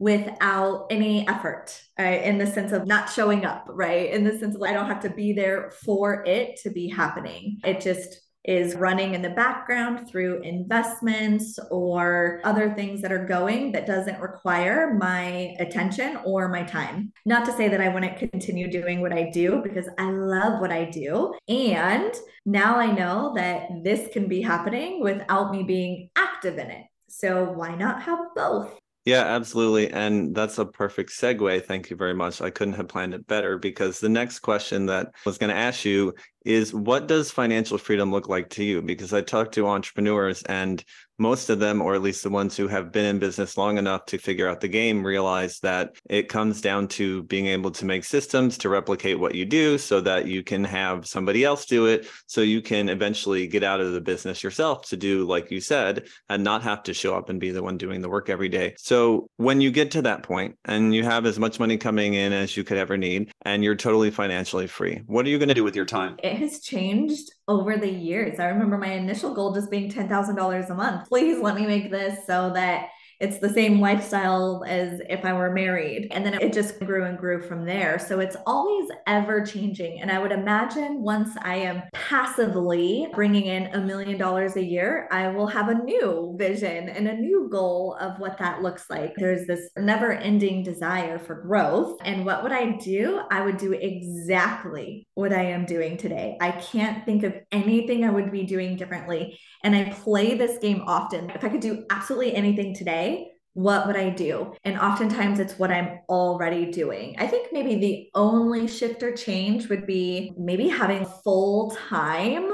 without 0.00 0.86
any 0.90 1.28
effort 1.28 1.80
right? 1.98 2.24
in 2.24 2.38
the 2.38 2.46
sense 2.46 2.72
of 2.72 2.86
not 2.86 3.08
showing 3.08 3.44
up 3.44 3.64
right 3.68 4.10
in 4.10 4.24
the 4.24 4.36
sense 4.38 4.56
of 4.56 4.62
i 4.62 4.72
don't 4.72 4.88
have 4.88 5.00
to 5.00 5.10
be 5.10 5.32
there 5.32 5.70
for 5.84 6.24
it 6.26 6.58
to 6.60 6.70
be 6.70 6.88
happening 6.88 7.60
it 7.64 7.80
just 7.80 8.22
is 8.44 8.74
running 8.74 9.14
in 9.14 9.20
the 9.20 9.30
background 9.30 10.08
through 10.08 10.40
investments 10.42 11.58
or 11.70 12.40
other 12.44 12.72
things 12.74 13.02
that 13.02 13.12
are 13.12 13.26
going 13.26 13.72
that 13.72 13.86
doesn't 13.86 14.20
require 14.20 14.94
my 14.94 15.54
attention 15.58 16.18
or 16.24 16.48
my 16.48 16.62
time. 16.62 17.12
Not 17.26 17.44
to 17.46 17.52
say 17.52 17.68
that 17.68 17.80
I 17.80 17.88
wouldn't 17.88 18.16
continue 18.16 18.70
doing 18.70 19.02
what 19.02 19.12
I 19.12 19.30
do 19.30 19.60
because 19.62 19.88
I 19.98 20.10
love 20.10 20.60
what 20.60 20.72
I 20.72 20.86
do. 20.86 21.34
And 21.48 22.14
now 22.46 22.76
I 22.76 22.90
know 22.90 23.34
that 23.36 23.68
this 23.84 24.08
can 24.12 24.26
be 24.26 24.40
happening 24.40 25.02
without 25.02 25.52
me 25.52 25.62
being 25.62 26.10
active 26.16 26.56
in 26.56 26.70
it. 26.70 26.86
So 27.08 27.44
why 27.44 27.74
not 27.74 28.02
have 28.02 28.20
both? 28.34 28.74
Yeah, 29.06 29.22
absolutely. 29.22 29.90
And 29.90 30.34
that's 30.34 30.58
a 30.58 30.66
perfect 30.66 31.10
segue. 31.10 31.64
Thank 31.64 31.88
you 31.88 31.96
very 31.96 32.14
much. 32.14 32.42
I 32.42 32.50
couldn't 32.50 32.74
have 32.74 32.88
planned 32.88 33.14
it 33.14 33.26
better 33.26 33.56
because 33.58 33.98
the 33.98 34.10
next 34.10 34.40
question 34.40 34.86
that 34.86 35.06
I 35.06 35.10
was 35.24 35.38
going 35.38 35.48
to 35.50 35.56
ask 35.56 35.84
you 35.86 36.14
is 36.44 36.72
what 36.74 37.06
does 37.06 37.30
financial 37.30 37.78
freedom 37.78 38.10
look 38.10 38.28
like 38.28 38.50
to 38.50 38.64
you? 38.64 38.82
Because 38.82 39.12
I 39.12 39.20
talk 39.20 39.52
to 39.52 39.66
entrepreneurs 39.66 40.42
and 40.44 40.84
most 41.20 41.50
of 41.50 41.58
them, 41.58 41.82
or 41.82 41.94
at 41.94 42.00
least 42.00 42.22
the 42.22 42.30
ones 42.30 42.56
who 42.56 42.66
have 42.66 42.90
been 42.90 43.04
in 43.04 43.18
business 43.18 43.58
long 43.58 43.76
enough 43.76 44.06
to 44.06 44.16
figure 44.16 44.48
out 44.48 44.62
the 44.62 44.68
game, 44.68 45.04
realize 45.04 45.60
that 45.60 45.94
it 46.08 46.30
comes 46.30 46.62
down 46.62 46.88
to 46.88 47.22
being 47.24 47.46
able 47.46 47.70
to 47.70 47.84
make 47.84 48.04
systems 48.04 48.56
to 48.56 48.70
replicate 48.70 49.20
what 49.20 49.34
you 49.34 49.44
do 49.44 49.76
so 49.76 50.00
that 50.00 50.26
you 50.26 50.42
can 50.42 50.64
have 50.64 51.06
somebody 51.06 51.44
else 51.44 51.66
do 51.66 51.84
it. 51.84 52.08
So 52.26 52.40
you 52.40 52.62
can 52.62 52.88
eventually 52.88 53.46
get 53.46 53.62
out 53.62 53.80
of 53.80 53.92
the 53.92 54.00
business 54.00 54.42
yourself 54.42 54.88
to 54.88 54.96
do, 54.96 55.26
like 55.26 55.50
you 55.50 55.60
said, 55.60 56.06
and 56.30 56.42
not 56.42 56.62
have 56.62 56.82
to 56.84 56.94
show 56.94 57.14
up 57.14 57.28
and 57.28 57.38
be 57.38 57.50
the 57.50 57.62
one 57.62 57.76
doing 57.76 58.00
the 58.00 58.08
work 58.08 58.30
every 58.30 58.48
day. 58.48 58.74
So 58.78 59.28
when 59.36 59.60
you 59.60 59.70
get 59.70 59.90
to 59.90 60.02
that 60.02 60.22
point 60.22 60.56
and 60.64 60.94
you 60.94 61.04
have 61.04 61.26
as 61.26 61.38
much 61.38 61.60
money 61.60 61.76
coming 61.76 62.14
in 62.14 62.32
as 62.32 62.56
you 62.56 62.64
could 62.64 62.78
ever 62.78 62.96
need, 62.96 63.30
and 63.42 63.62
you're 63.62 63.76
totally 63.76 64.10
financially 64.10 64.66
free, 64.66 65.02
what 65.06 65.26
are 65.26 65.28
you 65.28 65.38
going 65.38 65.48
to 65.48 65.54
do 65.54 65.64
with 65.64 65.76
your 65.76 65.84
time? 65.84 66.16
It 66.30 66.38
has 66.38 66.60
changed 66.60 67.32
over 67.48 67.76
the 67.76 67.90
years. 67.90 68.38
I 68.38 68.46
remember 68.46 68.78
my 68.78 68.92
initial 68.92 69.34
goal 69.34 69.52
just 69.52 69.70
being 69.70 69.90
$10,000 69.90 70.70
a 70.70 70.74
month. 70.74 71.08
Please 71.08 71.40
let 71.42 71.56
me 71.56 71.66
make 71.66 71.90
this 71.90 72.26
so 72.26 72.52
that 72.54 72.90
it's 73.20 73.38
the 73.38 73.52
same 73.52 73.80
lifestyle 73.80 74.64
as 74.66 75.00
if 75.10 75.24
I 75.26 75.34
were 75.34 75.50
married. 75.50 76.08
And 76.10 76.24
then 76.24 76.34
it 76.34 76.52
just 76.54 76.80
grew 76.80 77.04
and 77.04 77.18
grew 77.18 77.42
from 77.42 77.66
there. 77.66 77.98
So 77.98 78.18
it's 78.18 78.36
always 78.46 78.88
ever 79.06 79.44
changing. 79.44 80.00
And 80.00 80.10
I 80.10 80.18
would 80.18 80.32
imagine 80.32 81.02
once 81.02 81.30
I 81.42 81.56
am 81.56 81.82
passively 81.92 83.08
bringing 83.14 83.44
in 83.44 83.66
a 83.74 83.80
million 83.80 84.16
dollars 84.16 84.56
a 84.56 84.64
year, 84.64 85.06
I 85.12 85.28
will 85.28 85.46
have 85.46 85.68
a 85.68 85.74
new 85.74 86.34
vision 86.38 86.88
and 86.88 87.06
a 87.08 87.16
new 87.16 87.48
goal 87.52 87.96
of 88.00 88.18
what 88.18 88.38
that 88.38 88.62
looks 88.62 88.88
like. 88.88 89.12
There's 89.16 89.46
this 89.46 89.68
never 89.76 90.12
ending 90.12 90.62
desire 90.62 91.18
for 91.18 91.42
growth. 91.42 91.98
And 92.02 92.24
what 92.24 92.42
would 92.42 92.52
I 92.52 92.78
do? 92.78 93.20
I 93.30 93.42
would 93.42 93.58
do 93.58 93.72
exactly 93.72 95.06
what 95.14 95.32
I 95.34 95.44
am 95.44 95.66
doing 95.66 95.98
today. 95.98 96.38
I 96.40 96.52
can't 96.52 97.04
think 97.04 97.24
of 97.24 97.34
anything 97.52 98.04
I 98.04 98.10
would 98.10 98.32
be 98.32 98.44
doing 98.44 98.76
differently. 98.76 99.38
And 99.62 99.74
I 99.76 99.90
play 99.90 100.36
this 100.36 100.58
game 100.58 100.82
often. 100.86 101.30
If 101.30 101.44
I 101.44 101.48
could 101.48 101.60
do 101.60 101.84
absolutely 101.90 102.34
anything 102.34 102.74
today, 102.74 103.32
what 103.54 103.86
would 103.86 103.96
I 103.96 104.10
do? 104.10 104.54
And 104.64 104.78
oftentimes 104.78 105.40
it's 105.40 105.58
what 105.58 105.70
I'm 105.70 106.00
already 106.08 106.70
doing. 106.70 107.16
I 107.18 107.26
think 107.26 107.52
maybe 107.52 107.76
the 107.76 108.08
only 108.14 108.68
shift 108.68 109.02
or 109.02 109.12
change 109.12 109.68
would 109.68 109.86
be 109.86 110.32
maybe 110.38 110.68
having 110.68 111.04
full 111.24 111.76
time 111.88 112.52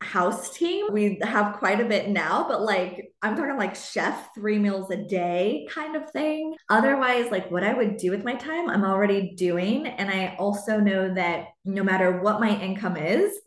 house 0.00 0.56
team. 0.56 0.86
We 0.92 1.18
have 1.22 1.56
quite 1.56 1.80
a 1.80 1.84
bit 1.84 2.08
now, 2.08 2.46
but 2.48 2.62
like 2.62 3.12
I'm 3.22 3.36
talking 3.36 3.56
like 3.56 3.74
chef 3.74 4.30
three 4.34 4.58
meals 4.58 4.90
a 4.90 4.96
day 4.96 5.66
kind 5.70 5.96
of 5.96 6.10
thing. 6.10 6.54
Otherwise, 6.68 7.30
like 7.30 7.50
what 7.50 7.64
I 7.64 7.74
would 7.74 7.96
do 7.96 8.10
with 8.10 8.24
my 8.24 8.34
time, 8.34 8.70
I'm 8.70 8.84
already 8.84 9.34
doing. 9.34 9.86
And 9.86 10.08
I 10.08 10.36
also 10.38 10.78
know 10.78 11.12
that 11.14 11.48
no 11.64 11.82
matter 11.82 12.20
what 12.20 12.40
my 12.40 12.58
income 12.60 12.96
is, 12.96 13.38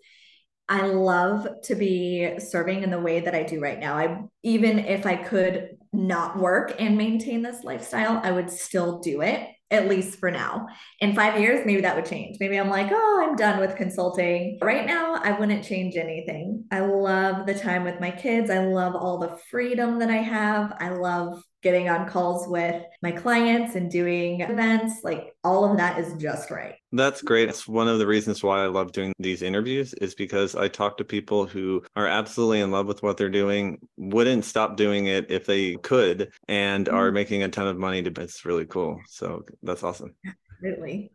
I 0.72 0.86
love 0.86 1.46
to 1.64 1.76
be 1.76 2.40
serving 2.40 2.84
in 2.84 2.92
the 2.92 3.00
way 3.00 3.20
that 3.20 3.36
I 3.36 3.44
do 3.44 3.60
right 3.60 3.78
now. 3.78 3.98
I 3.98 4.24
even 4.42 4.80
if 4.80 5.06
I 5.06 5.18
could 5.18 5.72
not 5.92 6.40
work 6.40 6.76
and 6.80 6.98
maintain 6.98 7.42
this 7.42 7.66
lifestyle, 7.66 8.22
I 8.24 8.32
would 8.32 8.50
still 8.50 9.00
do 9.00 9.22
it 9.22 9.50
at 9.70 9.90
least 9.90 10.18
for 10.18 10.32
now. 10.32 10.68
In 11.02 11.14
five 11.14 11.42
years, 11.42 11.66
maybe 11.66 11.82
that 11.82 11.98
would 11.98 12.06
change. 12.06 12.38
Maybe 12.40 12.58
I'm 12.58 12.70
like, 12.70 12.88
oh, 12.90 13.28
I'm 13.28 13.36
done 13.36 13.60
with 13.60 13.76
consulting. 13.76 14.60
Right 14.62 14.86
now, 14.86 15.16
I 15.16 15.38
wouldn't 15.38 15.66
change 15.66 15.98
anything. 15.98 16.64
I 16.72 16.80
love 16.80 17.46
the 17.46 17.54
time 17.54 17.84
with 17.84 18.00
my 18.00 18.12
kids. 18.12 18.50
I 18.50 18.60
love 18.60 18.96
all 18.96 19.18
the 19.18 19.38
freedom 19.50 20.00
that 20.00 20.10
I 20.10 20.22
have. 20.22 20.74
I 20.80 20.92
love 20.92 21.44
getting 21.62 21.90
on 21.90 22.08
calls 22.08 22.48
with 22.48 22.84
my 23.02 23.12
clients 23.12 23.76
and 23.76 23.90
doing 23.90 24.42
events. 24.42 25.04
Like 25.04 25.36
all 25.44 25.70
of 25.70 25.78
that 25.78 26.00
is 26.00 26.14
just 26.22 26.52
right. 26.52 26.76
That's 26.92 27.22
great. 27.22 27.50
It's 27.50 27.68
one 27.68 27.88
of 27.88 28.00
the 28.00 28.08
reasons 28.08 28.44
why 28.44 28.64
I 28.64 28.68
love 28.68 28.92
doing 28.92 29.14
these 29.20 29.42
interviews 29.42 29.94
is 29.94 30.16
because 30.16 30.56
I 30.56 30.68
talk 30.68 30.98
to 30.98 31.04
people 31.04 31.46
who 31.46 31.84
are 31.96 32.08
absolutely 32.08 32.62
in 32.62 32.72
love 32.72 32.88
with 32.88 33.04
what 33.04 33.18
they're 33.18 33.30
doing, 33.30 33.80
wouldn't 33.98 34.46
stop 34.46 34.76
doing 34.76 35.08
it 35.08 35.30
if 35.30 35.46
they 35.46 35.76
could, 35.76 36.32
and 36.48 36.86
mm-hmm. 36.86 36.96
are 36.96 37.12
making 37.12 37.44
a 37.44 37.50
ton 37.50 37.68
of 37.68 37.78
money. 37.78 38.02
To, 38.04 38.22
it's 38.22 38.46
really 38.46 38.66
cool. 38.66 39.00
So 39.08 39.44
that's 39.64 39.84
awesome. 39.84 40.16
Absolutely. 40.64 41.12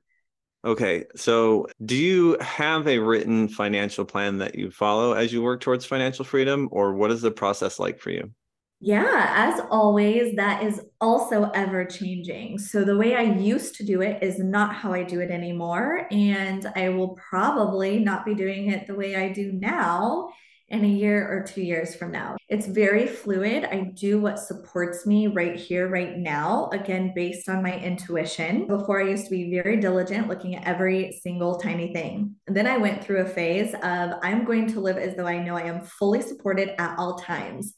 Okay. 0.65 1.05
So, 1.15 1.69
do 1.85 1.95
you 1.95 2.37
have 2.41 2.89
a 2.89 2.99
written 2.99 3.49
financial 3.49 4.05
plan 4.05 4.39
that 4.39 4.57
you 4.57 4.73
follow 4.73 5.13
as 5.13 5.33
you 5.33 5.41
work 5.41 5.61
towards 5.61 5.85
financial 5.85 6.25
freedom, 6.25 6.69
or 6.73 6.95
what 6.95 7.13
is 7.13 7.23
the 7.23 7.31
process 7.31 7.79
like 7.79 8.01
for 8.01 8.11
you? 8.11 8.33
Yeah, 8.87 9.33
as 9.35 9.61
always, 9.69 10.37
that 10.37 10.63
is 10.63 10.81
also 11.01 11.51
ever 11.57 11.85
changing. 11.85 12.61
So, 12.61 12.85
the 12.85 12.97
way 12.97 13.17
I 13.17 13.23
used 13.23 13.75
to 13.77 13.85
do 13.85 14.01
it 14.01 14.23
is 14.23 14.39
not 14.39 14.77
how 14.77 14.93
I 14.93 15.03
do 15.03 15.19
it 15.19 15.33
anymore. 15.33 16.07
And 16.13 16.65
I 16.77 16.91
will 16.91 17.19
probably 17.29 17.99
not 17.99 18.25
be 18.25 18.37
doing 18.37 18.71
it 18.71 18.87
the 18.87 18.95
way 18.95 19.17
I 19.17 19.33
do 19.33 19.51
now 19.51 20.29
in 20.69 20.85
a 20.85 20.89
year 20.89 21.27
or 21.27 21.43
two 21.43 21.63
years 21.63 21.97
from 21.97 22.13
now. 22.13 22.37
It's 22.49 22.69
very 22.69 23.09
fluid. 23.09 23.65
I 23.65 23.91
do 23.93 24.21
what 24.21 24.39
supports 24.39 25.05
me 25.05 25.27
right 25.27 25.57
here, 25.57 25.89
right 25.89 26.17
now, 26.17 26.69
again, 26.71 27.11
based 27.13 27.49
on 27.49 27.65
my 27.65 27.77
intuition. 27.81 28.69
Before, 28.69 29.03
I 29.03 29.09
used 29.09 29.25
to 29.25 29.31
be 29.33 29.51
very 29.51 29.81
diligent 29.81 30.29
looking 30.29 30.55
at 30.55 30.65
every 30.65 31.19
single 31.25 31.59
tiny 31.59 31.93
thing. 31.93 32.37
And 32.47 32.57
then 32.57 32.69
I 32.69 32.77
went 32.77 33.03
through 33.03 33.23
a 33.23 33.29
phase 33.29 33.75
of 33.75 34.13
I'm 34.23 34.45
going 34.45 34.69
to 34.75 34.81
live 34.81 34.97
as 34.97 35.17
though 35.17 35.27
I 35.27 35.43
know 35.43 35.57
I 35.57 35.63
am 35.63 35.83
fully 35.83 36.23
supported 36.23 36.81
at 36.81 36.97
all 37.01 37.17
times. 37.17 37.75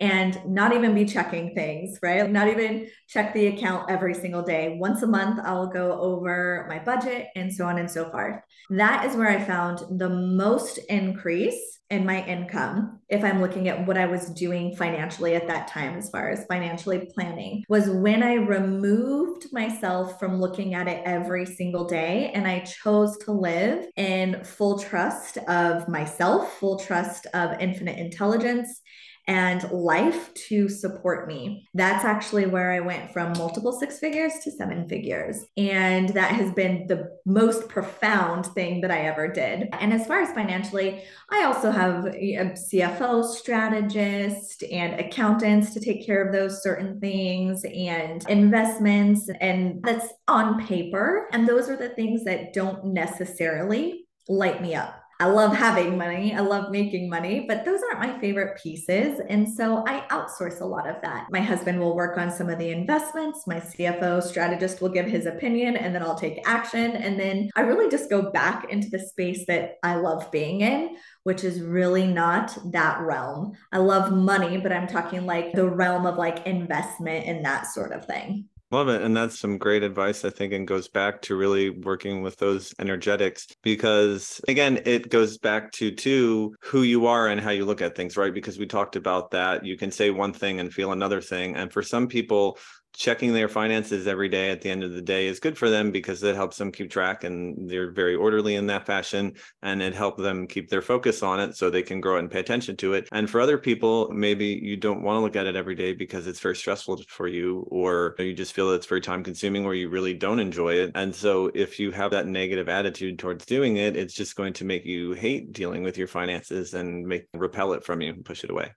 And 0.00 0.40
not 0.46 0.74
even 0.74 0.94
be 0.94 1.04
checking 1.04 1.54
things, 1.54 1.98
right? 2.02 2.28
Not 2.30 2.48
even 2.48 2.88
check 3.08 3.34
the 3.34 3.48
account 3.48 3.90
every 3.90 4.14
single 4.14 4.42
day. 4.42 4.76
Once 4.80 5.02
a 5.02 5.06
month, 5.06 5.40
I'll 5.44 5.68
go 5.68 6.00
over 6.00 6.66
my 6.68 6.78
budget 6.78 7.28
and 7.36 7.52
so 7.52 7.66
on 7.66 7.78
and 7.78 7.90
so 7.90 8.10
forth. 8.10 8.40
That 8.70 9.04
is 9.04 9.16
where 9.16 9.28
I 9.28 9.44
found 9.44 9.80
the 9.98 10.08
most 10.08 10.78
increase 10.88 11.80
in 11.90 12.06
my 12.06 12.24
income 12.24 13.00
if 13.08 13.24
i'm 13.24 13.40
looking 13.40 13.68
at 13.68 13.84
what 13.84 13.98
i 13.98 14.06
was 14.06 14.30
doing 14.30 14.74
financially 14.76 15.34
at 15.34 15.48
that 15.48 15.66
time 15.66 15.98
as 15.98 16.08
far 16.08 16.30
as 16.30 16.46
financially 16.46 17.10
planning 17.12 17.64
was 17.68 17.90
when 17.90 18.22
i 18.22 18.34
removed 18.34 19.52
myself 19.52 20.18
from 20.20 20.40
looking 20.40 20.74
at 20.74 20.86
it 20.86 21.02
every 21.04 21.44
single 21.44 21.84
day 21.84 22.30
and 22.32 22.46
i 22.46 22.60
chose 22.60 23.18
to 23.18 23.32
live 23.32 23.86
in 23.96 24.42
full 24.44 24.78
trust 24.78 25.36
of 25.48 25.88
myself 25.88 26.52
full 26.58 26.78
trust 26.78 27.26
of 27.34 27.60
infinite 27.60 27.98
intelligence 27.98 28.82
and 29.26 29.70
life 29.70 30.32
to 30.34 30.68
support 30.68 31.28
me. 31.28 31.68
That's 31.74 32.04
actually 32.04 32.46
where 32.46 32.72
I 32.72 32.80
went 32.80 33.12
from 33.12 33.32
multiple 33.34 33.72
six 33.72 33.98
figures 33.98 34.32
to 34.44 34.50
seven 34.50 34.88
figures. 34.88 35.44
And 35.56 36.08
that 36.10 36.32
has 36.32 36.52
been 36.52 36.86
the 36.86 37.10
most 37.26 37.68
profound 37.68 38.46
thing 38.46 38.80
that 38.80 38.90
I 38.90 39.02
ever 39.02 39.28
did. 39.28 39.68
And 39.72 39.92
as 39.92 40.06
far 40.06 40.20
as 40.20 40.32
financially, 40.32 41.02
I 41.30 41.44
also 41.44 41.70
have 41.70 42.06
a 42.06 42.54
CFO 42.72 43.24
strategist 43.24 44.64
and 44.64 44.98
accountants 44.98 45.72
to 45.74 45.80
take 45.80 46.04
care 46.04 46.26
of 46.26 46.32
those 46.32 46.62
certain 46.62 47.00
things 47.00 47.64
and 47.64 48.24
investments. 48.28 49.30
And 49.40 49.82
that's 49.82 50.08
on 50.28 50.66
paper. 50.66 51.28
And 51.32 51.48
those 51.48 51.68
are 51.68 51.76
the 51.76 51.90
things 51.90 52.24
that 52.24 52.52
don't 52.52 52.86
necessarily 52.86 54.06
light 54.28 54.62
me 54.62 54.74
up. 54.74 54.99
I 55.20 55.26
love 55.26 55.54
having 55.54 55.98
money. 55.98 56.34
I 56.34 56.40
love 56.40 56.70
making 56.70 57.10
money, 57.10 57.44
but 57.46 57.66
those 57.66 57.80
aren't 57.82 58.00
my 58.00 58.18
favorite 58.20 58.58
pieces. 58.58 59.20
And 59.28 59.46
so 59.46 59.84
I 59.86 60.00
outsource 60.08 60.62
a 60.62 60.64
lot 60.64 60.88
of 60.88 60.96
that. 61.02 61.26
My 61.30 61.42
husband 61.42 61.78
will 61.78 61.94
work 61.94 62.16
on 62.16 62.30
some 62.30 62.48
of 62.48 62.58
the 62.58 62.70
investments. 62.70 63.46
My 63.46 63.60
CFO 63.60 64.22
strategist 64.22 64.80
will 64.80 64.88
give 64.88 65.04
his 65.04 65.26
opinion 65.26 65.76
and 65.76 65.94
then 65.94 66.02
I'll 66.02 66.18
take 66.18 66.40
action. 66.48 66.92
And 66.92 67.20
then 67.20 67.50
I 67.54 67.60
really 67.60 67.90
just 67.90 68.08
go 68.08 68.30
back 68.30 68.70
into 68.70 68.88
the 68.88 68.98
space 68.98 69.44
that 69.46 69.74
I 69.82 69.96
love 69.96 70.32
being 70.32 70.62
in, 70.62 70.96
which 71.24 71.44
is 71.44 71.60
really 71.60 72.06
not 72.06 72.56
that 72.72 73.02
realm. 73.02 73.52
I 73.72 73.78
love 73.78 74.10
money, 74.12 74.56
but 74.56 74.72
I'm 74.72 74.86
talking 74.86 75.26
like 75.26 75.52
the 75.52 75.68
realm 75.68 76.06
of 76.06 76.16
like 76.16 76.46
investment 76.46 77.26
and 77.26 77.44
that 77.44 77.66
sort 77.66 77.92
of 77.92 78.06
thing. 78.06 78.46
Love 78.72 78.88
it. 78.88 79.02
And 79.02 79.16
that's 79.16 79.36
some 79.36 79.58
great 79.58 79.82
advice, 79.82 80.24
I 80.24 80.30
think, 80.30 80.52
and 80.52 80.66
goes 80.66 80.86
back 80.86 81.22
to 81.22 81.34
really 81.34 81.70
working 81.70 82.22
with 82.22 82.36
those 82.36 82.72
energetics 82.78 83.48
because, 83.64 84.40
again, 84.46 84.80
it 84.86 85.10
goes 85.10 85.38
back 85.38 85.72
to, 85.72 85.90
to 85.90 86.54
who 86.60 86.82
you 86.82 87.06
are 87.06 87.26
and 87.26 87.40
how 87.40 87.50
you 87.50 87.64
look 87.64 87.82
at 87.82 87.96
things, 87.96 88.16
right? 88.16 88.32
Because 88.32 88.60
we 88.60 88.66
talked 88.66 88.94
about 88.94 89.32
that. 89.32 89.66
You 89.66 89.76
can 89.76 89.90
say 89.90 90.10
one 90.10 90.32
thing 90.32 90.60
and 90.60 90.72
feel 90.72 90.92
another 90.92 91.20
thing. 91.20 91.56
And 91.56 91.72
for 91.72 91.82
some 91.82 92.06
people, 92.06 92.58
checking 92.92 93.32
their 93.32 93.48
finances 93.48 94.06
every 94.06 94.28
day 94.28 94.50
at 94.50 94.60
the 94.60 94.70
end 94.70 94.82
of 94.82 94.92
the 94.92 95.02
day 95.02 95.26
is 95.26 95.40
good 95.40 95.56
for 95.56 95.70
them 95.70 95.90
because 95.90 96.22
it 96.22 96.34
helps 96.34 96.56
them 96.56 96.72
keep 96.72 96.90
track 96.90 97.24
and 97.24 97.68
they're 97.68 97.90
very 97.90 98.14
orderly 98.14 98.54
in 98.56 98.66
that 98.66 98.86
fashion 98.86 99.32
and 99.62 99.82
it 99.82 99.94
helps 99.94 100.22
them 100.22 100.46
keep 100.46 100.68
their 100.68 100.82
focus 100.82 101.22
on 101.22 101.40
it 101.40 101.56
so 101.56 101.70
they 101.70 101.82
can 101.82 102.00
grow 102.00 102.18
and 102.18 102.30
pay 102.30 102.40
attention 102.40 102.76
to 102.76 102.94
it. 102.94 103.08
And 103.12 103.28
for 103.28 103.40
other 103.40 103.58
people 103.58 104.08
maybe 104.10 104.46
you 104.46 104.76
don't 104.76 105.02
want 105.02 105.16
to 105.16 105.20
look 105.20 105.36
at 105.36 105.46
it 105.46 105.56
every 105.56 105.74
day 105.74 105.92
because 105.92 106.26
it's 106.26 106.40
very 106.40 106.56
stressful 106.56 107.02
for 107.08 107.28
you 107.28 107.66
or 107.70 108.14
you 108.18 108.34
just 108.34 108.52
feel 108.52 108.70
it's 108.70 108.86
very 108.86 109.00
time 109.00 109.22
consuming 109.22 109.64
or 109.64 109.74
you 109.74 109.88
really 109.88 110.14
don't 110.14 110.40
enjoy 110.40 110.74
it. 110.74 110.92
And 110.94 111.14
so 111.14 111.50
if 111.54 111.78
you 111.78 111.92
have 111.92 112.10
that 112.10 112.26
negative 112.26 112.68
attitude 112.68 113.18
towards 113.18 113.46
doing 113.46 113.76
it 113.76 113.96
it's 113.96 114.14
just 114.14 114.36
going 114.36 114.52
to 114.54 114.64
make 114.64 114.84
you 114.84 115.12
hate 115.12 115.52
dealing 115.52 115.82
with 115.82 115.96
your 115.96 116.08
finances 116.08 116.74
and 116.74 117.06
make 117.06 117.26
repel 117.34 117.72
it 117.72 117.84
from 117.84 118.00
you 118.00 118.10
and 118.10 118.24
push 118.24 118.44
it 118.44 118.50
away 118.50 118.72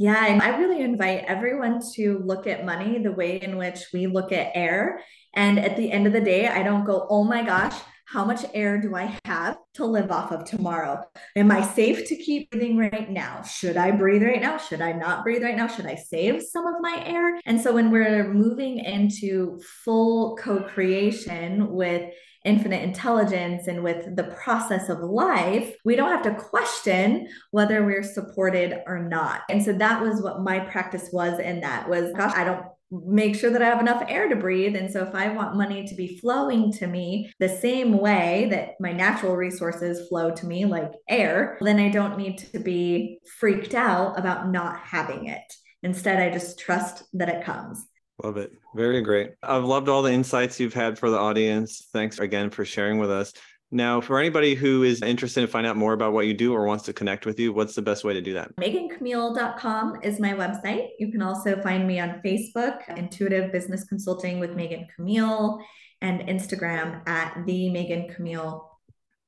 yeah, 0.00 0.28
and 0.28 0.40
I 0.40 0.56
really 0.56 0.80
invite 0.80 1.24
everyone 1.26 1.82
to 1.96 2.22
look 2.24 2.46
at 2.46 2.64
money 2.64 3.02
the 3.02 3.12
way 3.12 3.36
in 3.36 3.58
which 3.58 3.80
we 3.92 4.06
look 4.06 4.32
at 4.32 4.50
air. 4.54 5.02
And 5.34 5.58
at 5.58 5.76
the 5.76 5.92
end 5.92 6.06
of 6.06 6.14
the 6.14 6.22
day, 6.22 6.48
I 6.48 6.62
don't 6.62 6.86
go, 6.86 7.06
oh 7.10 7.22
my 7.22 7.42
gosh, 7.42 7.74
how 8.06 8.24
much 8.24 8.46
air 8.54 8.80
do 8.80 8.96
I 8.96 9.14
have 9.26 9.58
to 9.74 9.84
live 9.84 10.10
off 10.10 10.32
of 10.32 10.46
tomorrow? 10.46 11.04
Am 11.36 11.50
I 11.50 11.60
safe 11.60 12.08
to 12.08 12.16
keep 12.16 12.50
breathing 12.50 12.78
right 12.78 13.10
now? 13.10 13.42
Should 13.42 13.76
I 13.76 13.90
breathe 13.90 14.22
right 14.22 14.40
now? 14.40 14.56
Should 14.56 14.80
I 14.80 14.92
not 14.92 15.22
breathe 15.22 15.42
right 15.42 15.54
now? 15.54 15.66
Should 15.66 15.84
I 15.84 15.96
save 15.96 16.44
some 16.44 16.66
of 16.66 16.76
my 16.80 17.02
air? 17.04 17.38
And 17.44 17.60
so 17.60 17.74
when 17.74 17.90
we're 17.90 18.32
moving 18.32 18.78
into 18.78 19.60
full 19.84 20.34
co 20.38 20.62
creation 20.62 21.70
with 21.70 22.10
infinite 22.44 22.82
intelligence 22.82 23.66
and 23.66 23.82
with 23.82 24.16
the 24.16 24.24
process 24.24 24.88
of 24.88 25.00
life, 25.00 25.74
we 25.84 25.96
don't 25.96 26.10
have 26.10 26.22
to 26.22 26.34
question 26.34 27.28
whether 27.50 27.84
we're 27.84 28.02
supported 28.02 28.82
or 28.86 28.98
not. 28.98 29.42
And 29.50 29.62
so 29.62 29.72
that 29.74 30.02
was 30.02 30.22
what 30.22 30.42
my 30.42 30.60
practice 30.60 31.10
was 31.12 31.38
in 31.38 31.60
that 31.60 31.88
was 31.88 32.12
gosh, 32.12 32.34
I 32.34 32.44
don't 32.44 32.64
make 32.90 33.36
sure 33.36 33.50
that 33.50 33.62
I 33.62 33.66
have 33.66 33.80
enough 33.80 34.04
air 34.08 34.28
to 34.28 34.36
breathe. 34.36 34.74
And 34.74 34.90
so 34.90 35.02
if 35.02 35.14
I 35.14 35.28
want 35.28 35.56
money 35.56 35.86
to 35.86 35.94
be 35.94 36.18
flowing 36.18 36.72
to 36.74 36.86
me 36.86 37.32
the 37.38 37.48
same 37.48 37.98
way 37.98 38.48
that 38.50 38.80
my 38.80 38.92
natural 38.92 39.36
resources 39.36 40.08
flow 40.08 40.32
to 40.32 40.46
me, 40.46 40.64
like 40.64 40.92
air, 41.08 41.56
then 41.60 41.78
I 41.78 41.88
don't 41.88 42.18
need 42.18 42.38
to 42.38 42.58
be 42.58 43.20
freaked 43.38 43.74
out 43.74 44.18
about 44.18 44.50
not 44.50 44.80
having 44.80 45.26
it. 45.26 45.54
Instead, 45.82 46.20
I 46.20 46.32
just 46.32 46.58
trust 46.58 47.04
that 47.14 47.28
it 47.28 47.44
comes. 47.44 47.86
Love 48.22 48.36
it. 48.36 48.52
Very 48.74 49.00
great. 49.02 49.32
I've 49.42 49.64
loved 49.64 49.88
all 49.88 50.02
the 50.02 50.12
insights 50.12 50.60
you've 50.60 50.74
had 50.74 50.98
for 50.98 51.10
the 51.10 51.18
audience. 51.18 51.88
Thanks 51.92 52.18
again 52.18 52.50
for 52.50 52.64
sharing 52.64 52.98
with 52.98 53.10
us. 53.10 53.32
Now, 53.72 54.00
for 54.00 54.18
anybody 54.18 54.56
who 54.56 54.82
is 54.82 55.00
interested 55.00 55.42
in 55.42 55.46
find 55.46 55.64
out 55.64 55.76
more 55.76 55.92
about 55.92 56.12
what 56.12 56.26
you 56.26 56.34
do 56.34 56.52
or 56.52 56.64
wants 56.64 56.84
to 56.84 56.92
connect 56.92 57.24
with 57.24 57.38
you, 57.38 57.52
what's 57.52 57.76
the 57.76 57.82
best 57.82 58.02
way 58.02 58.12
to 58.12 58.20
do 58.20 58.34
that? 58.34 58.54
MeganCamille.com 58.56 60.00
is 60.02 60.18
my 60.18 60.32
website. 60.32 60.88
You 60.98 61.12
can 61.12 61.22
also 61.22 61.60
find 61.62 61.86
me 61.86 62.00
on 62.00 62.20
Facebook, 62.24 62.80
Intuitive 62.96 63.52
Business 63.52 63.84
Consulting 63.84 64.40
with 64.40 64.56
Megan 64.56 64.88
Camille, 64.94 65.60
and 66.02 66.22
Instagram 66.22 67.06
at 67.08 67.46
the 67.46 67.70
Megan 67.70 68.08
Camille, 68.08 68.68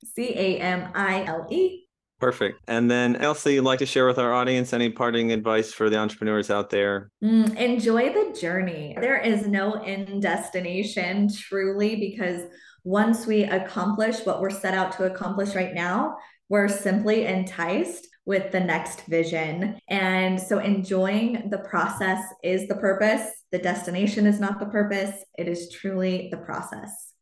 C 0.04 0.30
A 0.34 0.58
M 0.58 0.90
I 0.94 1.24
L 1.24 1.46
E 1.48 1.81
Perfect. 2.22 2.60
And 2.68 2.88
then 2.88 3.16
Elsie, 3.16 3.54
you'd 3.54 3.64
like 3.64 3.80
to 3.80 3.86
share 3.86 4.06
with 4.06 4.16
our 4.16 4.32
audience 4.32 4.72
any 4.72 4.88
parting 4.88 5.32
advice 5.32 5.72
for 5.72 5.90
the 5.90 5.98
entrepreneurs 5.98 6.52
out 6.52 6.70
there? 6.70 7.10
Mm, 7.20 7.56
enjoy 7.56 8.12
the 8.12 8.38
journey. 8.40 8.96
There 9.00 9.18
is 9.18 9.48
no 9.48 9.72
end 9.82 10.22
destination 10.22 11.28
truly 11.34 11.96
because 11.96 12.42
once 12.84 13.26
we 13.26 13.42
accomplish 13.42 14.24
what 14.24 14.40
we're 14.40 14.50
set 14.50 14.72
out 14.72 14.92
to 14.98 15.06
accomplish 15.06 15.56
right 15.56 15.74
now, 15.74 16.14
we're 16.48 16.68
simply 16.68 17.26
enticed 17.26 18.06
with 18.24 18.52
the 18.52 18.60
next 18.60 19.00
vision. 19.06 19.80
And 19.88 20.40
so 20.40 20.60
enjoying 20.60 21.50
the 21.50 21.58
process 21.58 22.22
is 22.44 22.68
the 22.68 22.76
purpose. 22.76 23.32
The 23.50 23.58
destination 23.58 24.28
is 24.28 24.38
not 24.38 24.60
the 24.60 24.66
purpose. 24.66 25.24
It 25.36 25.48
is 25.48 25.72
truly 25.72 26.28
the 26.30 26.38
process. 26.38 27.14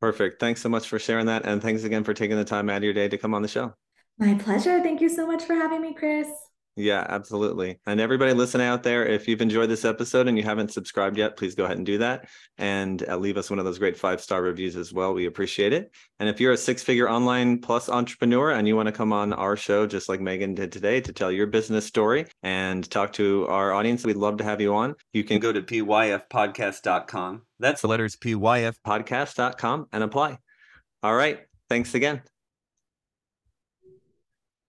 Perfect. 0.00 0.40
Thanks 0.40 0.62
so 0.62 0.68
much 0.68 0.88
for 0.88 0.98
sharing 0.98 1.26
that. 1.26 1.46
And 1.46 1.62
thanks 1.62 1.84
again 1.84 2.02
for 2.02 2.12
taking 2.12 2.36
the 2.36 2.44
time 2.44 2.68
out 2.68 2.78
of 2.78 2.82
your 2.82 2.92
day 2.92 3.06
to 3.06 3.16
come 3.16 3.32
on 3.32 3.42
the 3.42 3.46
show. 3.46 3.72
My 4.18 4.34
pleasure. 4.34 4.82
Thank 4.82 5.00
you 5.00 5.08
so 5.08 5.26
much 5.26 5.44
for 5.44 5.54
having 5.54 5.82
me, 5.82 5.92
Chris. 5.92 6.28
Yeah, 6.78 7.06
absolutely. 7.08 7.80
And 7.86 8.00
everybody 8.00 8.34
listening 8.34 8.66
out 8.66 8.82
there, 8.82 9.06
if 9.06 9.26
you've 9.26 9.40
enjoyed 9.40 9.70
this 9.70 9.86
episode 9.86 10.28
and 10.28 10.36
you 10.36 10.44
haven't 10.44 10.72
subscribed 10.72 11.16
yet, 11.16 11.34
please 11.34 11.54
go 11.54 11.64
ahead 11.64 11.78
and 11.78 11.86
do 11.86 11.96
that 11.98 12.28
and 12.58 13.02
uh, 13.08 13.16
leave 13.16 13.38
us 13.38 13.48
one 13.48 13.58
of 13.58 13.64
those 13.64 13.78
great 13.78 13.96
five 13.96 14.20
star 14.20 14.42
reviews 14.42 14.76
as 14.76 14.92
well. 14.92 15.14
We 15.14 15.24
appreciate 15.24 15.72
it. 15.72 15.90
And 16.20 16.28
if 16.28 16.38
you're 16.38 16.52
a 16.52 16.56
six 16.56 16.82
figure 16.82 17.08
online 17.08 17.62
plus 17.62 17.88
entrepreneur 17.88 18.50
and 18.50 18.68
you 18.68 18.76
want 18.76 18.88
to 18.88 18.92
come 18.92 19.10
on 19.10 19.32
our 19.32 19.56
show, 19.56 19.86
just 19.86 20.10
like 20.10 20.20
Megan 20.20 20.54
did 20.54 20.70
today, 20.70 21.00
to 21.00 21.14
tell 21.14 21.32
your 21.32 21.46
business 21.46 21.86
story 21.86 22.26
and 22.42 22.88
talk 22.90 23.14
to 23.14 23.46
our 23.48 23.72
audience, 23.72 24.04
we'd 24.04 24.16
love 24.16 24.36
to 24.36 24.44
have 24.44 24.60
you 24.60 24.74
on. 24.74 24.96
You 25.14 25.24
can 25.24 25.40
go 25.40 25.54
to 25.54 25.62
pyfpodcast.com. 25.62 27.42
That's 27.58 27.80
the 27.80 27.88
letters 27.88 28.16
pyfpodcast.com 28.16 29.86
and 29.92 30.04
apply. 30.04 30.38
All 31.02 31.14
right. 31.14 31.40
Thanks 31.70 31.94
again. 31.94 32.20